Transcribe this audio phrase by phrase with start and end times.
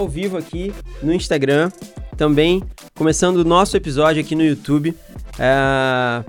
[0.00, 1.70] ao vivo aqui no Instagram,
[2.16, 2.62] também
[2.94, 4.96] começando o nosso episódio aqui no YouTube.
[5.38, 6.24] É,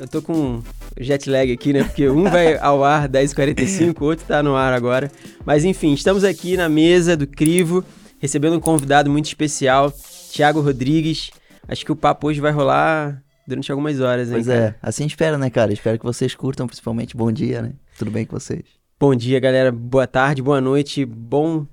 [0.00, 0.60] eu tô com
[0.98, 1.84] jet lag aqui, né?
[1.84, 5.10] Porque um vai ao ar 10h45, o outro tá no ar agora.
[5.46, 7.84] Mas enfim, estamos aqui na mesa do Crivo,
[8.18, 9.92] recebendo um convidado muito especial,
[10.32, 11.30] Thiago Rodrigues.
[11.68, 14.34] Acho que o papo hoje vai rolar durante algumas horas, hein?
[14.34, 14.58] Pois cara?
[14.58, 15.72] é, assim espera, né, cara?
[15.72, 17.16] Espero que vocês curtam, principalmente.
[17.16, 17.72] Bom dia, né?
[17.96, 18.64] Tudo bem com vocês?
[18.98, 19.70] Bom dia, galera.
[19.70, 21.66] Boa tarde, boa noite, bom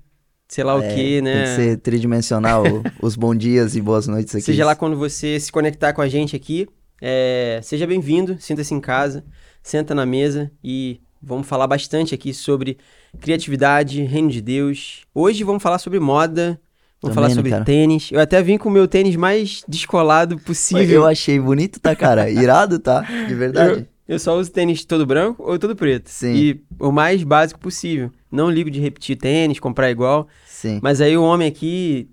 [0.49, 1.33] sei lá É, o que, né?
[1.33, 2.63] Tem que ser tridimensional
[3.01, 4.45] os bons dias e boas noites aqui.
[4.45, 6.67] Seja lá quando você se conectar com a gente aqui,
[7.01, 9.23] é, seja bem-vindo, sinta-se em casa,
[9.63, 12.77] senta na mesa e vamos falar bastante aqui sobre
[13.21, 15.01] criatividade, reino de Deus.
[15.13, 16.59] Hoje vamos falar sobre moda,
[16.99, 17.63] vamos Também, falar né, sobre cara?
[17.65, 18.09] tênis.
[18.11, 21.01] Eu até vim com o meu tênis mais descolado possível.
[21.01, 22.27] Eu achei bonito, tá, cara?
[22.29, 23.01] Irado, tá?
[23.01, 23.87] De verdade.
[24.07, 26.09] Eu só uso tênis todo branco ou todo preto.
[26.09, 26.33] Sim.
[26.33, 28.11] E o mais básico possível.
[28.31, 30.27] Não ligo de repetir tênis, comprar igual.
[30.45, 30.79] Sim.
[30.83, 32.09] Mas aí o homem aqui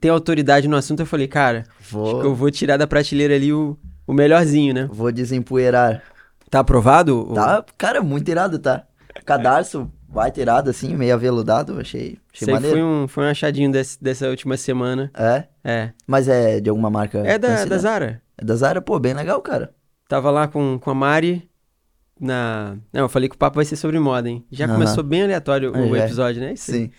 [0.00, 3.34] tem autoridade no assunto, eu falei, cara, acho que eu Vou, vou tirar da prateleira
[3.34, 4.88] ali o, o melhorzinho, né?
[4.90, 6.02] vou desempoeirar.
[6.50, 7.30] Tá aprovado?
[7.34, 8.84] Tá, cara, muito irado, tá?
[9.24, 11.78] Cadarço, vai irado, assim, meio aveludado.
[11.80, 12.76] Achei, achei aí maneiro.
[12.76, 15.10] foi um, foi um achadinho desse- dessa última semana.
[15.14, 15.44] É?
[15.64, 15.90] É.
[16.06, 17.18] Mas é de alguma marca?
[17.24, 18.20] É da, da Zara.
[18.36, 18.80] É da Zara?
[18.82, 19.72] Pô, bem legal, cara.
[20.08, 21.48] Tava lá com, com a Mari
[22.22, 22.76] na.
[22.92, 24.44] Não, eu falei que o papo vai ser sobre moda, hein?
[24.50, 24.74] Já Aham.
[24.74, 26.04] começou bem aleatório o É, é.
[26.04, 26.54] episódio, né?
[26.56, 26.90] Sim.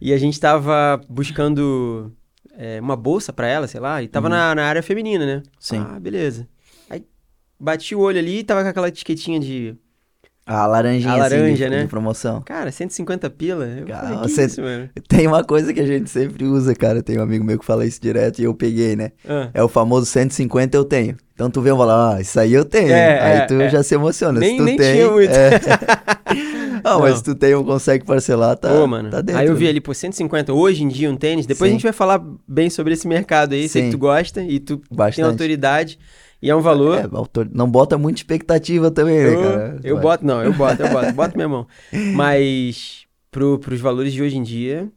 [0.00, 2.12] E a gente tava buscando
[2.56, 5.36] é, uma bolsa pra ela, sei lá, e tava na, na área feminina, né?
[5.36, 5.42] Uhum.
[5.58, 5.78] Sim.
[5.88, 6.48] Ah, beleza.
[6.90, 7.04] Aí
[7.58, 9.76] bati o olho ali e tava com aquela etiquetinha de.
[10.50, 11.82] A laranjinha, A assim, laranja, de, né?
[11.82, 12.40] de promoção.
[12.40, 13.66] Cara, 150 pila?
[13.66, 14.88] Eu Cara, falei, você- isso, mano?
[15.06, 17.02] Tem uma coisa que a gente sempre usa, cara.
[17.02, 19.12] Tem um amigo meu que fala isso direto e eu peguei, né?
[19.28, 19.50] Ah.
[19.52, 21.16] É o famoso 150 eu tenho.
[21.34, 22.90] Então tu vê e fala, ah, isso aí eu tenho.
[22.90, 23.68] É, aí é, tu é.
[23.68, 24.40] já se emociona.
[24.40, 25.30] Nem- se tu nem tem, tinha muito.
[26.84, 27.16] ah, mas Não.
[27.16, 29.10] se tu tem ou consegue parcelar, tá, Ô, mano.
[29.10, 29.40] tá dentro.
[29.40, 29.70] aí eu vi né?
[29.70, 31.46] ali, pô, 150 hoje em dia um tênis.
[31.46, 31.74] Depois a Sim.
[31.78, 33.68] gente vai falar bem sobre esse mercado aí.
[33.68, 33.92] Sei que Sim.
[33.92, 35.26] tu gosta e tu tem Bastante.
[35.28, 35.98] autoridade.
[36.40, 36.98] E é um valor.
[36.98, 39.80] É, autor- não bota muita expectativa também, né, cara?
[39.82, 40.02] eu Vai.
[40.02, 41.12] boto, não, eu boto, eu boto.
[41.12, 41.66] Boto minha mão.
[42.14, 44.88] Mas pro, pros valores de hoje em dia,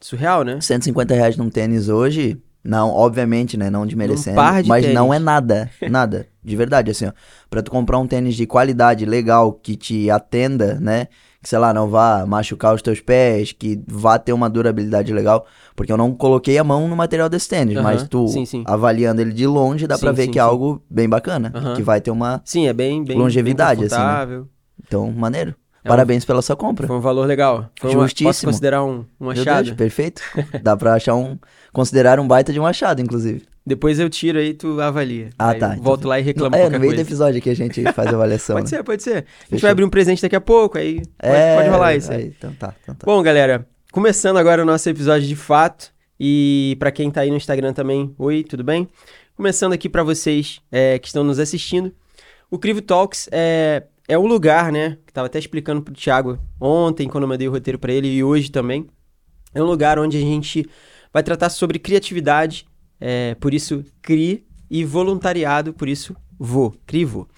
[0.00, 0.60] surreal, né?
[0.60, 3.68] 150 reais num tênis hoje, não, obviamente, né?
[3.70, 4.36] Não desmerecendo.
[4.36, 5.16] par de mas não tênis.
[5.20, 5.70] é nada.
[5.90, 6.26] Nada.
[6.42, 7.12] De verdade, assim, ó.
[7.50, 11.08] Pra tu comprar um tênis de qualidade, legal, que te atenda, né?
[11.44, 15.46] Que, sei lá, não vá machucar os teus pés, que vá ter uma durabilidade legal.
[15.76, 18.64] Porque eu não coloquei a mão no material desse tênis, mas tu, sim, sim.
[18.66, 21.52] avaliando ele de longe, dá pra Sim, ver que é algo bem bacana.
[21.76, 22.40] Que vai ter uma.
[22.46, 24.42] Sim, é bem, bem, Longevidade, bem assim, né?
[24.86, 25.54] Então, maneiro.
[25.84, 26.86] É um- Parabéns pela sua compra.
[26.86, 27.68] Foi um valor legal.
[27.78, 28.50] Foi uma, posso Justíssimo.
[28.50, 29.64] considerar um, um achado?
[29.66, 30.22] Deus, perfeito.
[30.62, 31.38] Dá pra achar um.
[31.74, 33.42] Considerar um baita de um achado, inclusive.
[33.66, 35.30] Depois eu tiro aí tu avalia.
[35.38, 36.96] Ah, Aí tá, então- Volto lá e reclamo é, no meio coisa.
[36.96, 38.56] do episódio aqui a gente faz a avaliação.
[38.56, 38.76] Pode né?
[38.78, 39.10] ser, pode ser.
[39.10, 39.60] A gente Fechou.
[39.62, 42.18] vai abrir um presente daqui a pouco, aí pode, É, pode rolar isso aí.
[42.24, 43.04] aí, Então tá, então tá.
[43.06, 45.92] Bom, galera, começando agora o nosso episódio de fato.
[46.20, 48.88] E pra quem tá aí no Instagram também, oi, tudo bem?
[49.36, 51.92] Começando aqui pra vocês é, que estão nos assistindo.
[52.48, 54.96] O Crivo Talks é, é um lugar, né?
[55.04, 58.22] Que tava até explicando pro Thiago ontem, quando eu mandei o roteiro pra ele, e
[58.22, 58.86] hoje também.
[59.52, 60.64] É um lugar onde a gente
[61.14, 62.66] vai tratar sobre criatividade,
[63.00, 67.28] é, por isso CRI, e voluntariado, por isso VO, CRIVO.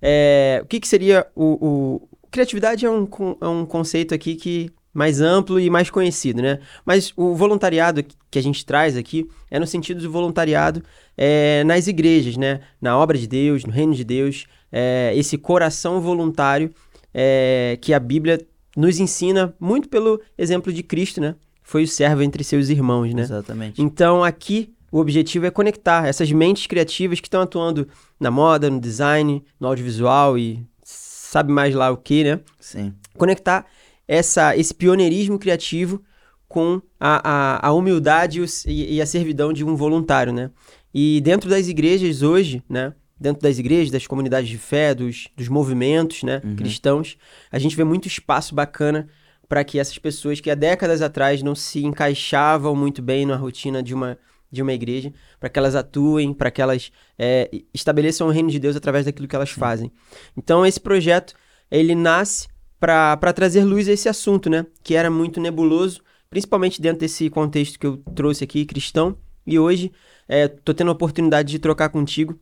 [0.00, 3.06] É, o que, que seria o, o- Criatividade é um,
[3.42, 6.60] é um conceito aqui que mais amplo e mais conhecido, né?
[6.84, 10.82] Mas o voluntariado que a gente traz aqui é no sentido do voluntariado
[11.16, 12.60] é, nas igrejas, né?
[12.80, 16.70] Na obra de Deus, no reino de Deus, é, esse coração voluntário
[17.12, 18.38] é, que a Bíblia
[18.74, 21.34] nos ensina muito pelo exemplo de Cristo, né?
[21.62, 23.22] Foi o servo entre seus irmãos, né?
[23.22, 23.80] Exatamente.
[23.80, 27.88] Então aqui o objetivo é conectar essas mentes criativas que estão atuando
[28.20, 32.40] na moda, no design, no audiovisual e sabe mais lá o que, né?
[32.60, 32.92] Sim.
[33.16, 33.64] Conectar
[34.06, 36.02] essa, esse pioneirismo criativo
[36.46, 37.30] com a,
[37.62, 40.50] a, a humildade e, e- a servidão de um voluntário, né?
[40.92, 42.92] E dentro das igrejas hoje, né?
[43.18, 47.16] Dentro das igrejas, das comunidades de fé, dos, dos movimentos né, cristãos,
[47.52, 49.08] a gente vê muito espaço bacana
[49.52, 53.82] para que essas pessoas que há décadas atrás não se encaixavam muito bem na rotina
[53.82, 54.16] de uma,
[54.50, 58.58] de uma igreja, para que elas atuem, para que elas é, estabeleçam o reino de
[58.58, 59.92] Deus através daquilo que elas fazem.
[60.34, 61.34] Então, esse projeto,
[61.70, 62.48] ele nasce
[62.80, 64.64] para trazer luz a esse assunto, né?
[64.82, 66.00] Que era muito nebuloso,
[66.30, 69.18] principalmente dentro desse contexto que eu trouxe aqui, cristão.
[69.46, 69.92] E hoje,
[70.26, 72.40] é, tô tendo a oportunidade de trocar contigo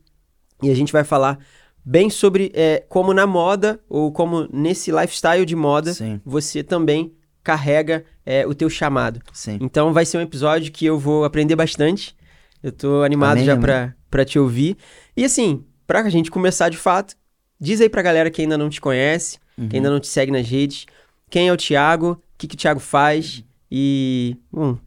[0.63, 1.39] e a gente vai falar
[1.83, 6.21] bem sobre é, como na moda ou como nesse lifestyle de moda Sim.
[6.25, 7.13] você também
[7.43, 9.19] carrega é, o teu chamado.
[9.33, 9.57] Sim.
[9.61, 12.15] Então vai ser um episódio que eu vou aprender bastante.
[12.61, 13.61] Eu tô animado Amém, já amém.
[13.63, 14.77] pra, pra te ouvir.
[15.17, 17.15] E assim, pra gente começar de fato,
[17.59, 19.67] diz aí pra galera que ainda não te conhece, Uhum.
[19.67, 20.85] que ainda não te segue nas redes,
[21.29, 24.77] quem é o Thiago, o que, que o Thiago faz e, bom,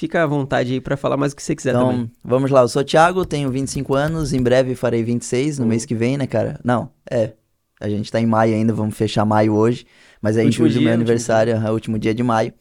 [0.00, 2.10] fica à vontade aí pra falar mais o que você quiser Então, também.
[2.24, 2.62] vamos lá.
[2.62, 5.68] Eu sou o Thiago, tenho 25 anos, em breve farei 26, no Uhum.
[5.68, 6.58] mês que vem, né, cara?
[6.64, 7.32] Não, é.
[7.80, 9.86] A gente tá em maio ainda, vamos fechar maio hoje.
[10.20, 12.52] Mas é em Último julho dia, meu aniversário, é o último dia de maio.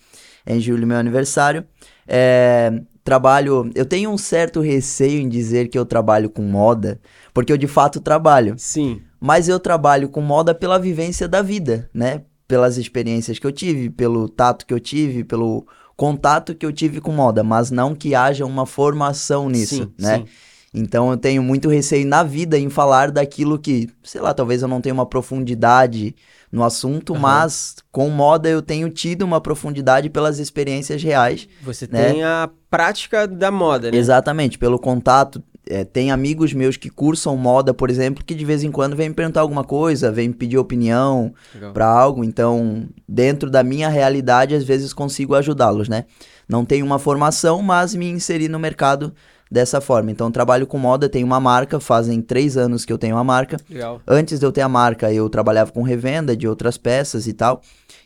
[0.46, 1.66] É em julho meu aniversário.
[2.08, 2.72] É,
[3.04, 3.70] trabalho.
[3.76, 7.00] Eu tenho um certo receio em dizer que eu trabalho com moda,
[7.34, 8.56] porque eu de fato trabalho.
[8.58, 9.02] Sim.
[9.20, 12.22] Mas eu trabalho com moda pela vivência da vida, né?
[12.48, 15.68] Pelas experiências que eu tive, pelo tato que eu tive, pelo
[16.00, 20.20] contato que eu tive com moda, mas não que haja uma formação nisso, sim, né?
[20.20, 20.26] sim.
[20.74, 24.68] Então eu tenho muito receio na vida em falar daquilo que, sei lá, talvez eu
[24.70, 26.16] não tenha uma profundidade
[26.50, 27.22] no assunto, Aham.
[27.22, 31.50] mas com moda eu tenho tido uma profundidade pelas experiências reais.
[31.64, 32.14] Você né?
[32.14, 33.98] tem a prática da moda, né?
[33.98, 35.44] Exatamente, pelo contato.
[35.70, 39.10] É, tem amigos meus que cursam moda, por exemplo, que de vez em quando vêm
[39.10, 41.32] me perguntar alguma coisa, vêm me pedir opinião
[41.74, 42.24] para algo.
[42.24, 46.06] Então, dentro da minha realidade, às vezes consigo ajudá-los, né?
[46.48, 49.14] Não tenho uma formação, mas me inseri no mercado
[49.52, 50.12] dessa forma.
[50.12, 53.58] Então, trabalho com moda, tenho uma marca, fazem três anos que eu tenho uma marca.
[53.70, 54.02] Legal.
[54.08, 57.62] Antes de eu ter a marca, eu trabalhava com revenda de outras peças e tal.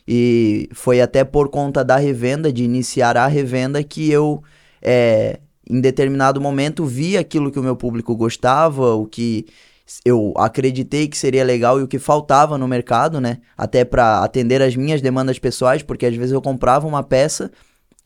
[0.07, 4.43] E foi até por conta da revenda, de iniciar a revenda, que eu,
[4.81, 5.39] é,
[5.69, 9.45] em determinado momento, vi aquilo que o meu público gostava, o que
[10.05, 13.39] eu acreditei que seria legal e o que faltava no mercado, né?
[13.57, 17.51] Até para atender as minhas demandas pessoais, porque às vezes eu comprava uma peça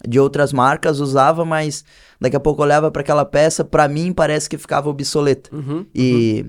[0.07, 1.83] de outras marcas, usava, mas
[2.19, 5.55] daqui a pouco eu olhava para aquela peça, para mim parece que ficava obsoleta.
[5.55, 5.85] Uhum.
[5.93, 6.45] E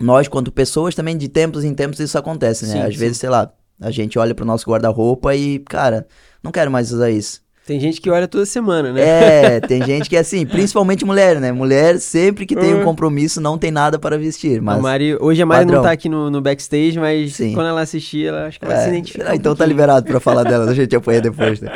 [0.00, 2.72] nós, quanto pessoas, também de tempos em tempos isso acontece, né?
[2.72, 3.00] Sim, Às sim.
[3.00, 6.06] vezes, sei lá, a gente olha pro nosso guarda-roupa e, cara,
[6.42, 7.42] não quero mais usar isso.
[7.66, 9.00] Tem gente que olha toda semana, né?
[9.00, 11.52] É, tem gente que é assim, principalmente mulher, né?
[11.52, 12.84] Mulher, sempre que tem um Uhum.
[12.84, 14.58] compromisso, não tem nada para vestir.
[14.58, 14.82] A Mas.
[14.82, 15.82] Mari, hoje a Mari não padrão.
[15.84, 17.52] tá aqui no, no backstage, mas Sim.
[17.54, 19.24] quando ela assistir, ela acho que se É, identifica.
[19.28, 19.68] ah, um então tá pouquinho.
[19.68, 21.72] liberado pra falar dela, a gente apanha depois, né?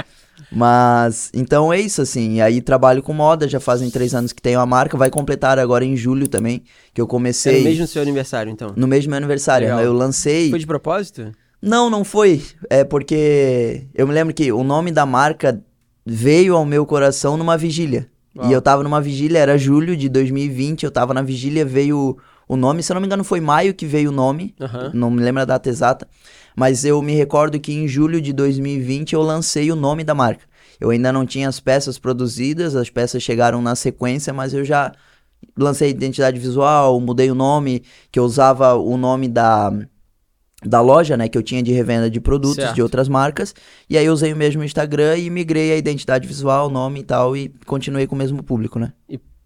[0.50, 2.34] Mas, então é isso, assim.
[2.36, 5.58] E aí trabalho com moda, já fazem três anos que tenho a marca, vai completar
[5.58, 7.58] agora em julho também, que eu É comecei.
[7.58, 8.72] no mesmo seu aniversário, então.
[8.74, 9.80] No mesmo meu aniversário, Legal.
[9.80, 9.86] né?
[9.86, 10.50] Eu lancei.
[10.50, 11.30] Foi de propósito?
[11.62, 12.42] Não, não foi.
[12.68, 15.60] É porque eu me lembro que o nome da marca
[16.04, 18.08] veio ao meu coração numa vigília.
[18.36, 18.48] Uau.
[18.48, 22.16] E eu tava numa vigília, era julho de 2020, eu tava na vigília, veio
[22.48, 24.90] o nome, se eu não me engano foi maio que veio o nome, Aham.
[24.92, 26.06] não me lembro a data exata,
[26.54, 30.44] mas eu me recordo que em julho de 2020 eu lancei o nome da marca.
[30.80, 34.92] Eu ainda não tinha as peças produzidas, as peças chegaram na sequência, mas eu já
[35.56, 39.72] lancei identidade visual, mudei o nome, que eu usava o nome da,
[40.66, 42.74] da loja, né, que eu tinha de revenda de produtos Certo.
[42.74, 43.54] de outras marcas,
[43.88, 47.36] e aí eu usei o mesmo Instagram e migrei a identidade visual, nome e tal,
[47.36, 48.92] e continuei com o mesmo público, né.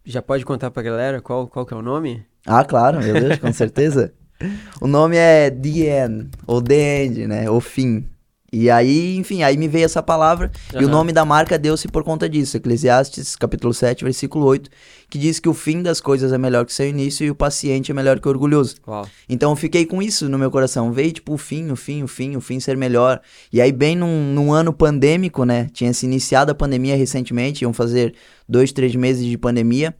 [0.05, 2.23] Já pode contar pra galera qual, qual que é o nome?
[2.47, 4.13] Ah, claro, meu Deus, com certeza.
[4.81, 7.51] O nome é The End, ou The End, né?
[7.51, 8.05] O fim.
[8.51, 12.03] E aí, enfim, aí me veio essa palavra e o nome da marca deu-se por
[12.03, 12.57] conta disso.
[12.57, 14.71] Eclesiastes, capítulo 7, versículo 8,
[15.11, 17.91] que diz que o fim das coisas é melhor que seu início e o paciente
[17.91, 18.77] é melhor que o orgulhoso.
[18.87, 19.07] Uau.
[19.29, 20.91] Então eu fiquei com isso no meu coração.
[20.93, 23.21] Veio, tipo, o fim, o fim, o fim, o fim ser melhor.
[23.53, 25.69] E aí, bem num, num ano pandêmico, né?
[25.71, 28.15] Tinha se iniciado a pandemia recentemente, iam fazer
[28.49, 29.95] dois, três meses de pandemia.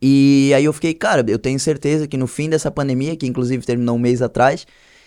[0.00, 3.64] E aí eu fiquei, cara, eu tenho certeza que no fim dessa pandemia, que inclusive
[3.66, 4.66] terminou um mês atrás,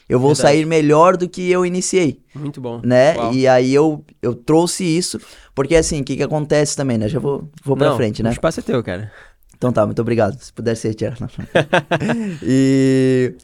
[0.10, 0.56] eu vou Verdade.
[0.56, 2.82] sair melhor do que eu iniciei, Muito bom.
[2.84, 3.16] né?
[3.16, 3.34] Uau.
[3.34, 5.20] E aí eu, eu trouxe isso,
[5.56, 7.08] porque assim, o que que acontece também, né?
[7.08, 8.30] Já vou, vou pra Não, frente, né?
[8.30, 9.12] O espaço é teu, cara.
[9.56, 10.40] Então tá, muito obrigado.
[10.42, 11.18] Se puder se retirar.
[12.42, 13.36] e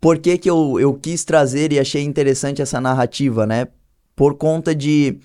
[0.00, 3.66] por que que eu, eu quis trazer e achei interessante essa narrativa, né?
[4.14, 5.18] Por conta de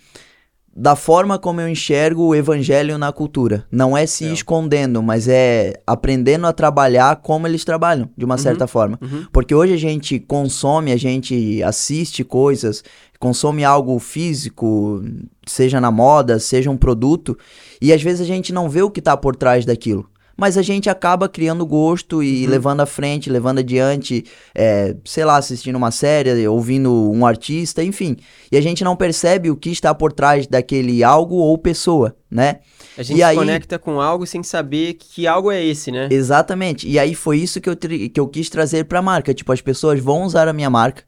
[0.76, 3.66] da forma como eu enxergo o evangelho na cultura.
[3.72, 4.34] Não é se É.
[4.34, 8.40] escondendo, mas é aprendendo a trabalhar como eles trabalham, de uma Uhum.
[8.40, 8.98] certa forma.
[9.02, 9.26] Uhum.
[9.32, 12.84] Porque hoje a gente consome, a gente assiste coisas,
[13.20, 15.04] consome algo físico,
[15.46, 17.38] seja na moda, seja um produto,
[17.82, 20.10] e às vezes a gente não vê o que tá por trás daquilo.
[20.36, 22.50] Mas a gente acaba criando gosto e Uhum.
[22.50, 24.26] levando à frente, levando adiante,
[24.56, 28.18] é, sei lá, assistindo uma série, ouvindo um artista, enfim.
[28.52, 32.60] E a gente não percebe o que está por trás daquele algo ou pessoa, né?
[32.98, 36.08] A gente E se aí- conecta com algo sem saber que algo é esse, né?
[36.12, 36.88] Exatamente.
[36.90, 39.34] E aí foi isso que eu, tri- que eu quis trazer pra marca.
[39.34, 41.04] Tipo, as pessoas vão usar a minha marca.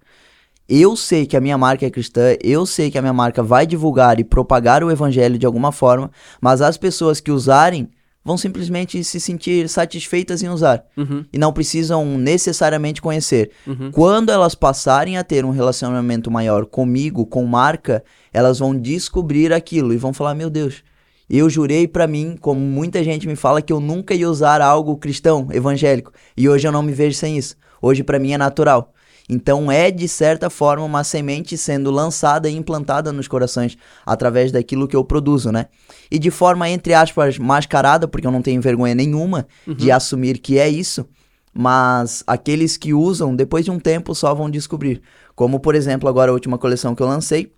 [0.69, 3.67] Eu sei que a minha marca é cristã, eu sei que a minha marca vai
[3.67, 6.09] divulgar e propagar o evangelho de alguma forma,
[6.41, 7.87] mas as pessoas que usarem
[8.25, 13.51] vão simplesmente se sentir satisfeitas em usar Uhum, e não precisam necessariamente conhecer.
[13.67, 13.91] uhum.
[13.91, 18.03] Quando elas passarem a ter um relacionamento maior comigo, com marca,
[18.33, 20.83] elas vão descobrir aquilo e vão falar: Meu Deus,
[21.29, 24.97] eu jurei pra mim, como muita gente me fala, que eu nunca ia usar algo
[24.97, 27.55] cristão, evangélico, e hoje eu não me vejo sem isso.
[27.81, 28.91] Hoje pra mim é natural.
[29.29, 34.87] Então é de certa forma uma semente sendo lançada e implantada nos corações através daquilo
[34.87, 35.65] que eu produzo, né?
[36.11, 39.73] E de forma entre aspas mascarada, porque eu não tenho vergonha nenhuma uhum.
[39.73, 41.07] de assumir que é isso,
[41.53, 45.01] mas aqueles que usam depois de um tempo só vão descobrir.
[45.35, 47.51] Como por exemplo, agora a última coleção que eu lancei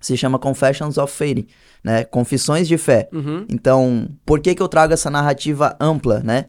[0.00, 1.48] se chama Confessions of Faith,
[1.82, 2.04] né?
[2.04, 3.08] Confissões de fé.
[3.12, 3.46] Uhum.
[3.48, 6.46] Então, por que que eu trago essa narrativa ampla, né?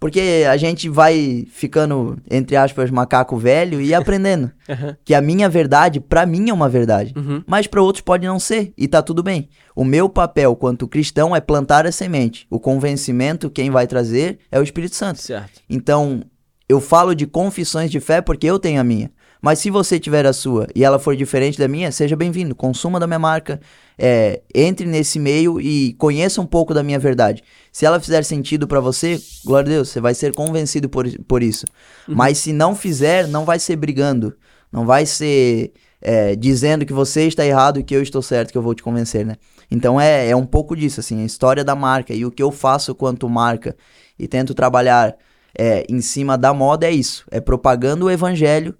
[0.00, 4.50] Porque a gente vai ficando, entre aspas, macaco velho e aprendendo.
[4.66, 4.96] uhum.
[5.04, 7.12] Que a minha verdade, para mim, é uma verdade.
[7.14, 7.44] Uhum.
[7.46, 8.72] Mas para outros pode não ser.
[8.78, 9.50] E tá tudo bem.
[9.76, 12.46] O meu papel quanto cristão é plantar a semente.
[12.48, 15.20] O convencimento, quem vai trazer, é o Espírito Santo.
[15.20, 15.60] Certo.
[15.68, 16.22] Então,
[16.66, 19.10] eu falo de confissões de fé porque eu tenho a minha.
[19.40, 22.54] Mas se você tiver a sua e ela for diferente da minha, seja bem-vindo.
[22.54, 23.60] Consuma da minha marca,
[23.98, 27.42] é, entre nesse meio e conheça um pouco da minha verdade.
[27.72, 31.42] Se ela fizer sentido para você, glória a Deus, você vai ser convencido por, por
[31.42, 31.64] isso.
[32.06, 32.14] Uhum.
[32.14, 34.34] Mas se não fizer, não vai ser brigando.
[34.70, 38.58] Não vai ser é, dizendo que você está errado e que eu estou certo, que
[38.58, 39.36] eu vou te convencer, né?
[39.70, 42.50] Então é, é um pouco disso, assim, a história da marca e o que eu
[42.50, 43.76] faço quanto marca
[44.18, 45.16] e tento trabalhar
[45.56, 47.24] é, em cima da moda é isso.
[47.30, 48.74] É propagando o evangelho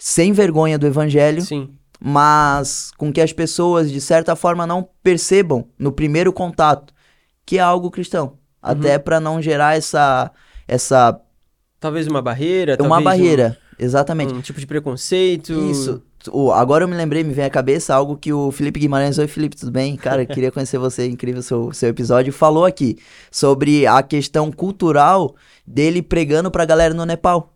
[0.00, 1.68] sem vergonha do evangelho, Sim.
[2.00, 6.94] mas com que as pessoas, de certa forma, não percebam no primeiro contato
[7.44, 8.24] que é algo cristão.
[8.24, 8.32] Uhum.
[8.62, 10.30] Até para não gerar essa.
[10.66, 11.20] essa
[11.78, 12.78] Talvez uma barreira.
[12.80, 14.32] Uma barreira, um, exatamente.
[14.32, 15.52] Um tipo de preconceito.
[15.70, 16.02] Isso.
[16.30, 19.26] O, agora eu me lembrei, me vem à cabeça algo que o Felipe Guimarães, oi
[19.26, 19.96] Felipe, tudo bem?
[19.96, 22.98] Cara, queria conhecer você, incrível seu, seu episódio, falou aqui
[23.30, 25.34] sobre a questão cultural
[25.66, 27.54] dele pregando pra galera no Nepal.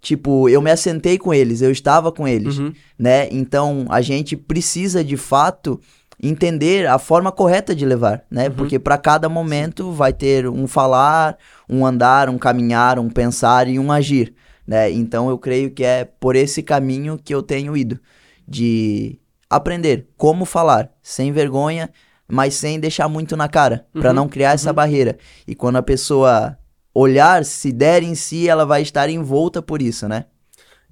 [0.00, 2.72] Tipo, eu me assentei com eles, eu estava com eles, uhum.
[2.98, 3.28] né?
[3.30, 5.80] Então, a gente precisa de fato
[6.22, 8.48] entender a forma correta de levar, né?
[8.48, 8.54] Uhum.
[8.54, 11.36] Porque para cada momento vai ter um falar,
[11.68, 14.34] um andar, um caminhar, um pensar e um agir,
[14.66, 14.90] né?
[14.90, 17.98] Então, eu creio que é por esse caminho que eu tenho ido
[18.46, 19.18] de
[19.50, 21.90] aprender como falar sem vergonha,
[22.28, 24.00] mas sem deixar muito na cara, uhum.
[24.00, 24.76] para não criar essa uhum.
[24.76, 25.18] barreira.
[25.46, 26.56] E quando a pessoa
[26.98, 30.26] olhar, se der em si, ela vai estar envolta por isso, né?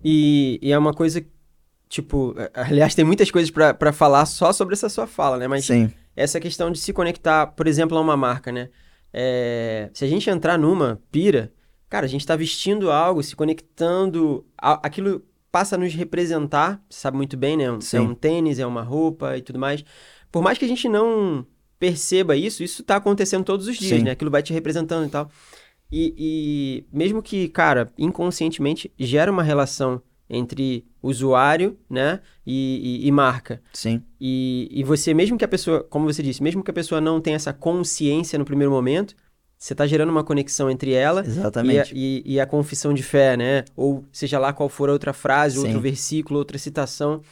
[0.04, 1.24] E, e é uma coisa,
[1.88, 5.48] tipo, aliás, tem muitas coisas para falar só sobre essa sua fala, né?
[5.48, 5.90] Mas Sim.
[6.14, 8.68] essa questão de se conectar, por exemplo, a uma marca, né?
[9.12, 11.52] É, se a gente entrar numa pira,
[11.88, 17.00] cara, a gente tá vestindo algo, se conectando, a, aquilo passa a nos representar, você
[17.00, 17.64] sabe muito bem, né?
[17.64, 19.84] É um tênis, é uma roupa e tudo mais.
[20.30, 21.46] Por mais que a gente não
[21.78, 24.04] perceba isso, isso tá acontecendo todos os dias, Sim.
[24.04, 24.10] né?
[24.10, 25.30] Aquilo vai te representando e tal.
[25.90, 33.12] E, e, mesmo que, cara, inconscientemente gera uma relação entre usuário, né, e, e, e
[33.12, 33.62] marca.
[33.72, 34.02] Sim.
[34.20, 37.20] E, e, você, mesmo que a pessoa, como você disse, mesmo que a pessoa não
[37.20, 39.14] tenha essa consciência no primeiro momento,
[39.56, 41.94] você está gerando uma conexão entre ela Exatamente.
[41.94, 43.64] E, a, e, a confissão de fé, né?
[43.74, 45.62] Ou seja lá qual for a outra frase, Sim.
[45.62, 47.22] outro versículo, outra citação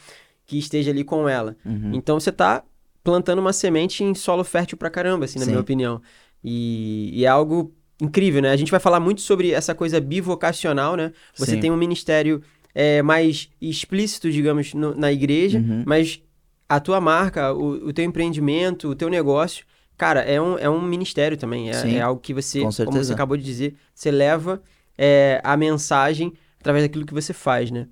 [0.45, 1.55] que esteja ali com ela.
[1.65, 1.91] Uhum.
[1.93, 2.63] Então você está
[3.03, 5.51] plantando uma semente em solo fértil pra caramba, assim, na Sim.
[5.51, 6.01] minha opinião.
[6.43, 7.71] E, e é algo
[8.01, 8.51] incrível, né?
[8.51, 11.11] A gente vai falar muito sobre essa coisa bivocacional, né?
[11.35, 11.59] Você Sim.
[11.59, 12.41] tem um ministério
[12.73, 15.83] é, mais explícito, digamos, no- na igreja, Uhum.
[15.85, 16.21] mas
[16.67, 19.65] a tua marca, o, o teu empreendimento, o teu negócio,
[19.97, 21.69] cara, é um, é um ministério também.
[21.71, 24.61] É, é algo que você, com como você acabou de dizer, você leva
[24.97, 27.87] é, a mensagem através daquilo que você faz, né?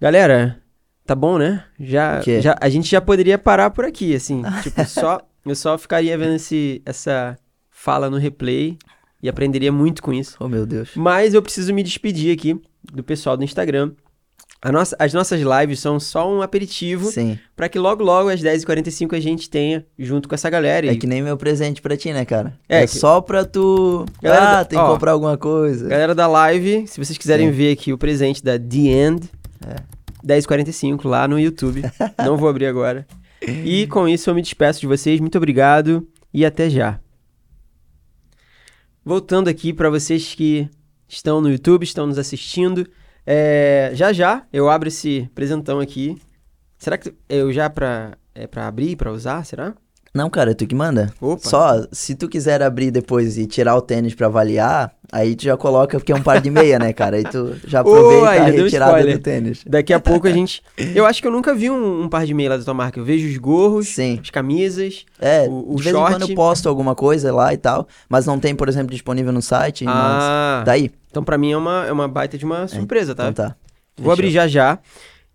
[0.00, 0.60] Galera,
[1.06, 1.64] tá bom, né?
[1.78, 4.42] Já, já, a gente já poderia parar por aqui, assim.
[4.62, 7.38] tipo, só, eu só ficaria vendo esse, essa
[7.82, 8.76] fala no replay
[9.22, 10.36] e aprenderia muito com isso.
[10.38, 10.90] Oh, meu Deus.
[10.94, 12.60] Mas eu preciso me despedir aqui
[12.92, 13.92] do pessoal do Instagram.
[14.70, 17.38] Nossa, as nossas lives são só um aperitivo Sim.
[17.56, 20.86] para que logo, logo, às 10h45, a gente tenha junto com essa galera.
[20.86, 22.52] É E que nem meu presente pra ti, né, cara?
[22.68, 24.04] É É, que- só pra tu.
[24.22, 25.88] Galera, ah, tem que ó, comprar alguma coisa.
[25.88, 27.52] galera da live, se vocês quiserem Sim.
[27.56, 29.30] ver aqui o presente da The End,
[29.66, 29.76] É.
[30.22, 31.80] 10h45 lá no YouTube.
[32.22, 33.06] Não vou abrir agora.
[33.42, 35.18] E com isso eu me despeço de vocês.
[35.20, 37.00] Muito obrigado e até já.
[39.10, 40.70] Voltando aqui para vocês que
[41.08, 42.88] estão no YouTube, estão nos assistindo.
[43.26, 46.16] é, já já eu abro esse presentão aqui.
[46.78, 49.44] Será que eu já pra, é pra abrir, pra usar?
[49.44, 49.74] Será?
[50.12, 51.12] Não, cara, é tu que manda.
[51.20, 51.48] Opa.
[51.48, 55.56] Só, se tu quiser abrir depois e tirar o tênis pra avaliar, aí tu já
[55.56, 57.16] coloca porque é um par de meia, né, cara?
[57.16, 59.62] Aí tu já aproveita aí, a retirada do tênis.
[59.64, 60.62] Daqui a pouco a gente.
[60.96, 62.98] Eu acho que eu nunca vi um, um par de meia lá da tua marca.
[62.98, 64.18] Eu vejo os gorros, Sim.
[64.20, 65.06] as camisas.
[65.20, 67.86] É, O- o de vez short- em quando eu posto alguma coisa lá e tal,
[68.08, 70.90] mas não tem, por exemplo, disponível no site, Ah, daí.
[71.08, 73.28] então pra mim é uma, é uma baita de uma surpresa, tá?
[73.28, 73.56] Então tá.
[73.96, 74.76] Vou abrir já já.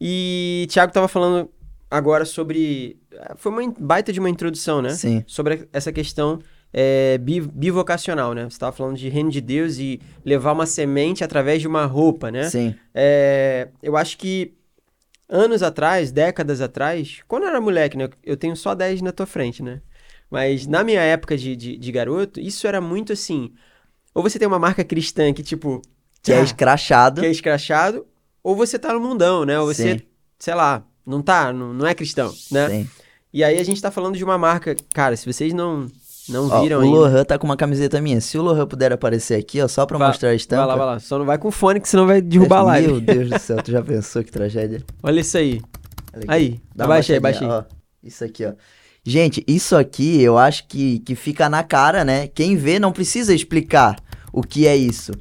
[0.01, 1.49] E Thiago tava falando
[1.89, 2.97] agora sobre.
[3.37, 4.89] Foi uma baita de uma introdução, né?
[4.89, 5.23] Sim.
[5.27, 6.39] Sobre essa questão
[6.73, 8.43] é, bi- bivocacional, né?
[8.43, 12.29] Você estava falando de reino de Deus e levar uma semente através de uma roupa,
[12.31, 12.49] né?
[12.49, 12.75] Sim.
[12.93, 14.53] É, eu acho que
[15.27, 18.09] anos atrás, décadas atrás, quando eu era moleque, né?
[18.23, 19.81] Eu tenho só 10 na tua frente, né?
[20.29, 23.53] Mas na minha época de, de, de garoto, isso era muito assim.
[24.13, 25.81] Ou você tem uma marca cristã que, tipo,
[26.21, 27.21] Que é escrachado.
[27.21, 28.05] que é escrachado,
[28.43, 29.59] ou você tá no mundão, né?
[29.59, 30.01] Ou você, Sim.
[30.39, 32.69] sei lá, não tá, não, não é cristão, né?
[32.69, 32.89] Sim.
[33.35, 35.87] E aí a gente tá falando de uma marca, cara, se vocês não,
[36.29, 36.95] não Ó, viram o ainda.
[36.95, 38.21] Lohan tá com uma camiseta minha.
[38.21, 40.65] Se o Lohan puder aparecer aqui, ó, só pra Vai- mostrar a estampa.
[40.65, 40.99] Vai lá, vai lá.
[41.01, 42.87] Só não vai com fone, que senão vai derrubar a live.
[42.93, 44.81] Meu Deus do céu, tu já pensou que tragédia?
[45.03, 45.61] Olha isso aí.
[46.15, 46.23] Olha.
[46.29, 47.51] Aí, abaixa aí, abaixa aí.
[47.51, 47.63] ó.
[48.01, 48.53] Isso aqui, ó.
[49.03, 52.27] Gente, isso aqui eu acho que, que fica na cara, né?
[52.29, 53.97] Quem vê não precisa explicar
[54.31, 55.11] o que é isso.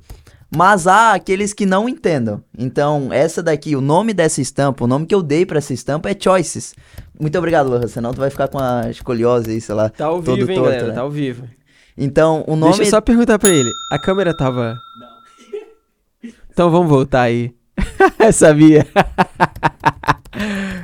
[0.54, 2.42] Mas há aqueles que não entendam.
[2.56, 6.11] Então, essa daqui, o nome dessa estampa, o nome que eu dei pra essa estampa
[6.11, 6.75] é Choices.
[7.18, 9.88] Muito obrigado, Lohan, senão tu vai ficar com a escoliose aí, sei lá.
[9.88, 10.88] Tá ao todo vivo, hein, torto, galera?
[10.88, 10.94] né?
[10.94, 11.49] Tá ao vivo.
[11.96, 12.73] Então, o nome...
[12.73, 13.70] Deixa eu só perguntar pra ele.
[13.90, 14.76] A câmera tava.
[15.00, 16.30] Não.
[16.50, 17.52] Então vamos voltar aí.
[18.32, 18.87] Sabia.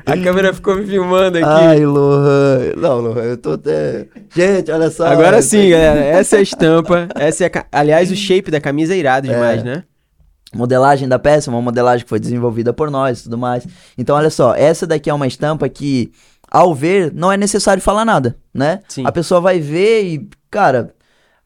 [0.07, 1.47] a câmera ficou me filmando aqui.
[1.47, 2.73] Ai, Lohan.
[2.76, 4.07] Não, Lohan, eu tô até...
[4.35, 5.07] Gente, olha só.
[5.07, 6.00] Agora sim, aqui- galera.
[6.00, 7.09] Essa é a estampa.
[7.14, 9.85] Essa é a Aliás, o shape da camisa é irado demais, né?
[10.52, 13.64] modelagem da peça, uma modelagem que foi desenvolvida por nós e tudo mais.
[13.97, 16.11] Então, olha só, essa daqui é uma estampa que,
[16.50, 18.80] ao ver, não é necessário falar nada, né?
[18.88, 19.04] Sim.
[19.07, 20.92] A pessoa vai ver e, cara,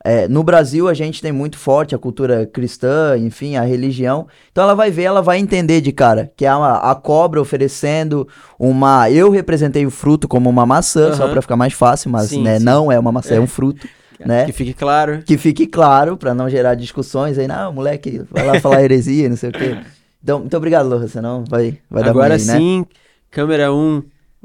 [0.06, 4.26] é, no Brasil a gente tem muito forte a cultura cristã, enfim, a religião.
[4.52, 8.28] Então ela vai ver, ela vai entender de cara, que é a, a cobra oferecendo
[8.58, 9.10] uma.
[9.10, 11.32] Eu representei o fruto como uma maçã, só Aham.
[11.32, 12.64] pra ficar mais fácil, mas Sim, né, sim.
[12.64, 13.88] não é uma maçã, é, um fruto,
[14.20, 14.44] né?
[14.44, 15.22] Que fique claro.
[15.24, 19.36] que fique claro, pra não gerar discussões aí, não, moleque, vai lá falar heresia, não
[19.38, 19.78] sei o quê.
[20.22, 22.56] Então, muito obrigado, Lohan, senão vai, vai dar Agora ruim né?
[22.58, 22.86] sim,
[23.30, 24.02] câmera 1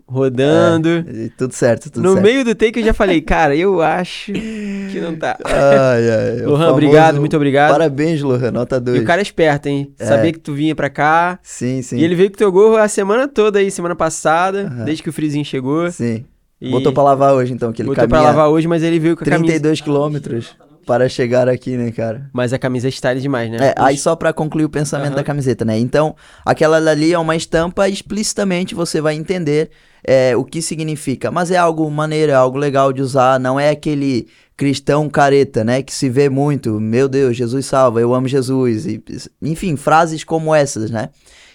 [0.08, 0.90] rodando.
[1.08, 2.24] E Tudo certo, tudo no certo.
[2.24, 5.38] meio do take eu já falei, cara, eu acho que não tá.
[5.46, 7.72] Ai, ai, Lohan, famoso obrigado, muito obrigado.
[7.72, 9.02] Parabéns, Lohan, nota E 2.
[9.02, 9.94] o cara é esperto, hein?
[10.00, 10.06] É.
[10.06, 11.40] Sabia que tu vinha pra cá.
[11.44, 11.98] Sim, sim.
[11.98, 15.14] E ele veio com teu gorro a semana toda aí, semana passada, desde que o
[15.14, 15.90] frizinho chegou.
[15.92, 16.26] Sim.
[16.62, 19.16] E Botou pra lavar hoje, então, que ele botou pra lavar hoje, mas ele veio
[19.16, 19.46] com a camisa.
[19.46, 20.56] 32 quilômetros
[20.90, 22.28] para chegar aqui, né, cara?
[22.34, 23.58] Mas a camisa é style demais, né?
[23.60, 25.18] É, aí só pra concluir o pensamento Aham.
[25.18, 25.78] da camiseta, né?
[25.78, 29.70] Então, aquela ali é uma estampa, explicitamente você vai entender
[30.04, 31.30] é, o que significa.
[31.30, 35.84] Mas é algo maneiro, é algo legal de usar, não é aquele cristão careta, né?
[35.84, 39.04] Que se vê muito, meu Deus, Jesus salva, eu amo Jesus, e,
[39.44, 41.10] enfim, frases como essas, né?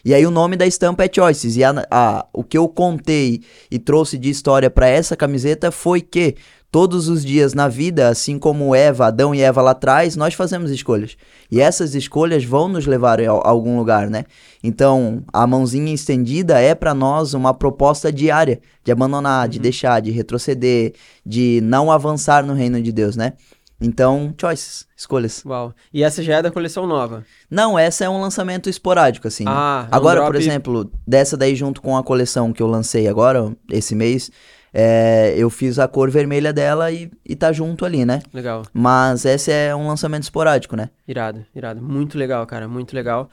[0.04, 3.40] E aí o nome da estampa é Choices, e a, a- o que eu contei
[3.70, 6.36] e trouxe de história pra essa camiseta foi que
[6.74, 10.72] todos os dias na vida, assim como Eva, Adão e Eva lá atrás, nós fazemos
[10.72, 11.16] escolhas.
[11.48, 14.24] E essas escolhas vão nos levar a, algum lugar, né?
[14.60, 20.10] Então, a mãozinha estendida é pra nós uma proposta diária de abandonar, de deixar, de
[20.10, 23.34] retroceder, de não avançar no reino de Deus, né?
[23.80, 25.44] Então, choices, escolhas.
[25.46, 25.72] Uau.
[25.92, 27.24] E essa já é da coleção nova.
[27.48, 29.44] Não, essa é um lançamento esporádico, assim.
[29.46, 32.66] Ah, é um agora, por drop- exemplo, dessa daí junto com a coleção que eu
[32.66, 34.28] lancei agora, esse mês,
[34.76, 38.20] é, eu fiz a cor vermelha dela e, e tá junto ali, né?
[38.32, 38.64] Legal.
[38.72, 40.90] Mas esse é um lançamento esporádico, né?
[41.06, 41.80] Irado, irado.
[41.80, 42.66] Muito legal, cara.
[42.66, 43.30] Muito legal.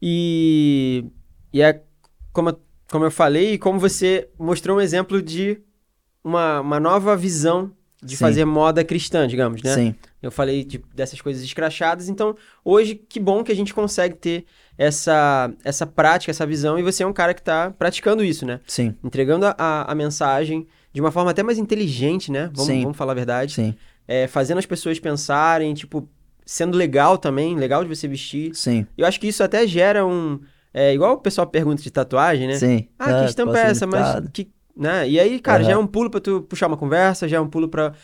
[0.00, 1.04] E,
[1.52, 1.82] e é
[2.32, 5.58] como, eu- como eu falei, e como você mostrou um exemplo de
[6.22, 7.72] uma, uma nova visão
[8.02, 8.20] de Sim.
[8.24, 9.74] fazer moda cristã, digamos, né?
[9.74, 14.14] Sim, Eu falei de- dessas coisas escrachadas, então hoje que bom que a gente consegue
[14.14, 14.44] ter
[14.78, 18.60] essa, essa prática, essa visão, e você é um cara que tá praticando isso, né?
[18.66, 22.50] sim, Entregando a, a, mensagem de uma forma até mais inteligente, né?
[22.52, 22.82] Vamos, Sim.
[22.82, 23.54] vamos falar a verdade.
[23.54, 23.74] sim,
[24.06, 26.08] É, fazendo as pessoas pensarem, tipo,
[26.44, 28.54] sendo legal também, legal de você vestir.
[28.54, 30.40] sim, Eu acho que isso até gera um.
[30.72, 32.54] É, igual o pessoal pergunta de tatuagem, né?
[32.54, 32.88] sim.
[32.98, 33.86] Ah, que estampa é essa?
[33.86, 34.48] Mas que.
[34.76, 35.08] Né?
[35.08, 37.48] E aí, cara, já é um pulo pra tu puxar uma conversa, já é um
[37.48, 37.94] pulo pra.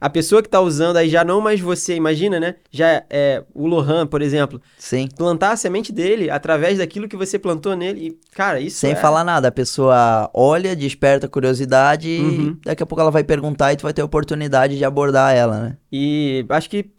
[0.00, 2.54] A pessoa que tá usando aí já não mais você, imagina, né?
[2.70, 5.06] Já é o Lohan, por exemplo, Sim.
[5.14, 8.06] plantar a semente dele através daquilo que você plantou nele.
[8.06, 8.96] E, cara, isso Sem é...
[8.96, 12.56] falar nada, a pessoa olha, desperta curiosidade Uhum.
[12.62, 15.34] e daqui a pouco ela vai perguntar e tu vai ter a oportunidade de abordar
[15.34, 15.76] ela, né?
[15.92, 16.90] E acho que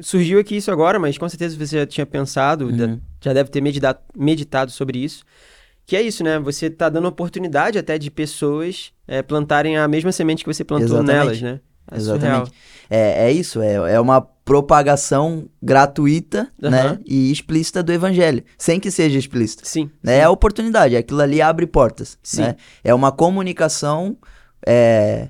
[0.00, 3.00] surgiu aqui isso agora, mas com certeza você já tinha pensado, Uhum.
[3.20, 5.24] já- deve ter meditado, meditado sobre isso.
[5.84, 6.38] Que é isso, né?
[6.40, 10.86] Você tá dando oportunidade até de pessoas é, plantarem a mesma semente que você plantou
[10.98, 11.12] Exatamente.
[11.14, 11.60] nelas, né?
[11.90, 12.16] É surreal.
[12.18, 12.52] Exatamente.
[12.88, 16.70] É, é isso, é, é uma propagação gratuita, Aham.
[16.70, 16.98] né?
[17.04, 19.64] E explícita do evangelho, sem que seja explícita.
[19.64, 19.90] Sim.
[20.02, 20.18] Né?
[20.18, 22.42] É a oportunidade, aquilo ali abre portas, Sim.
[22.42, 22.56] né?
[22.84, 24.16] É uma comunicação
[24.64, 25.28] é,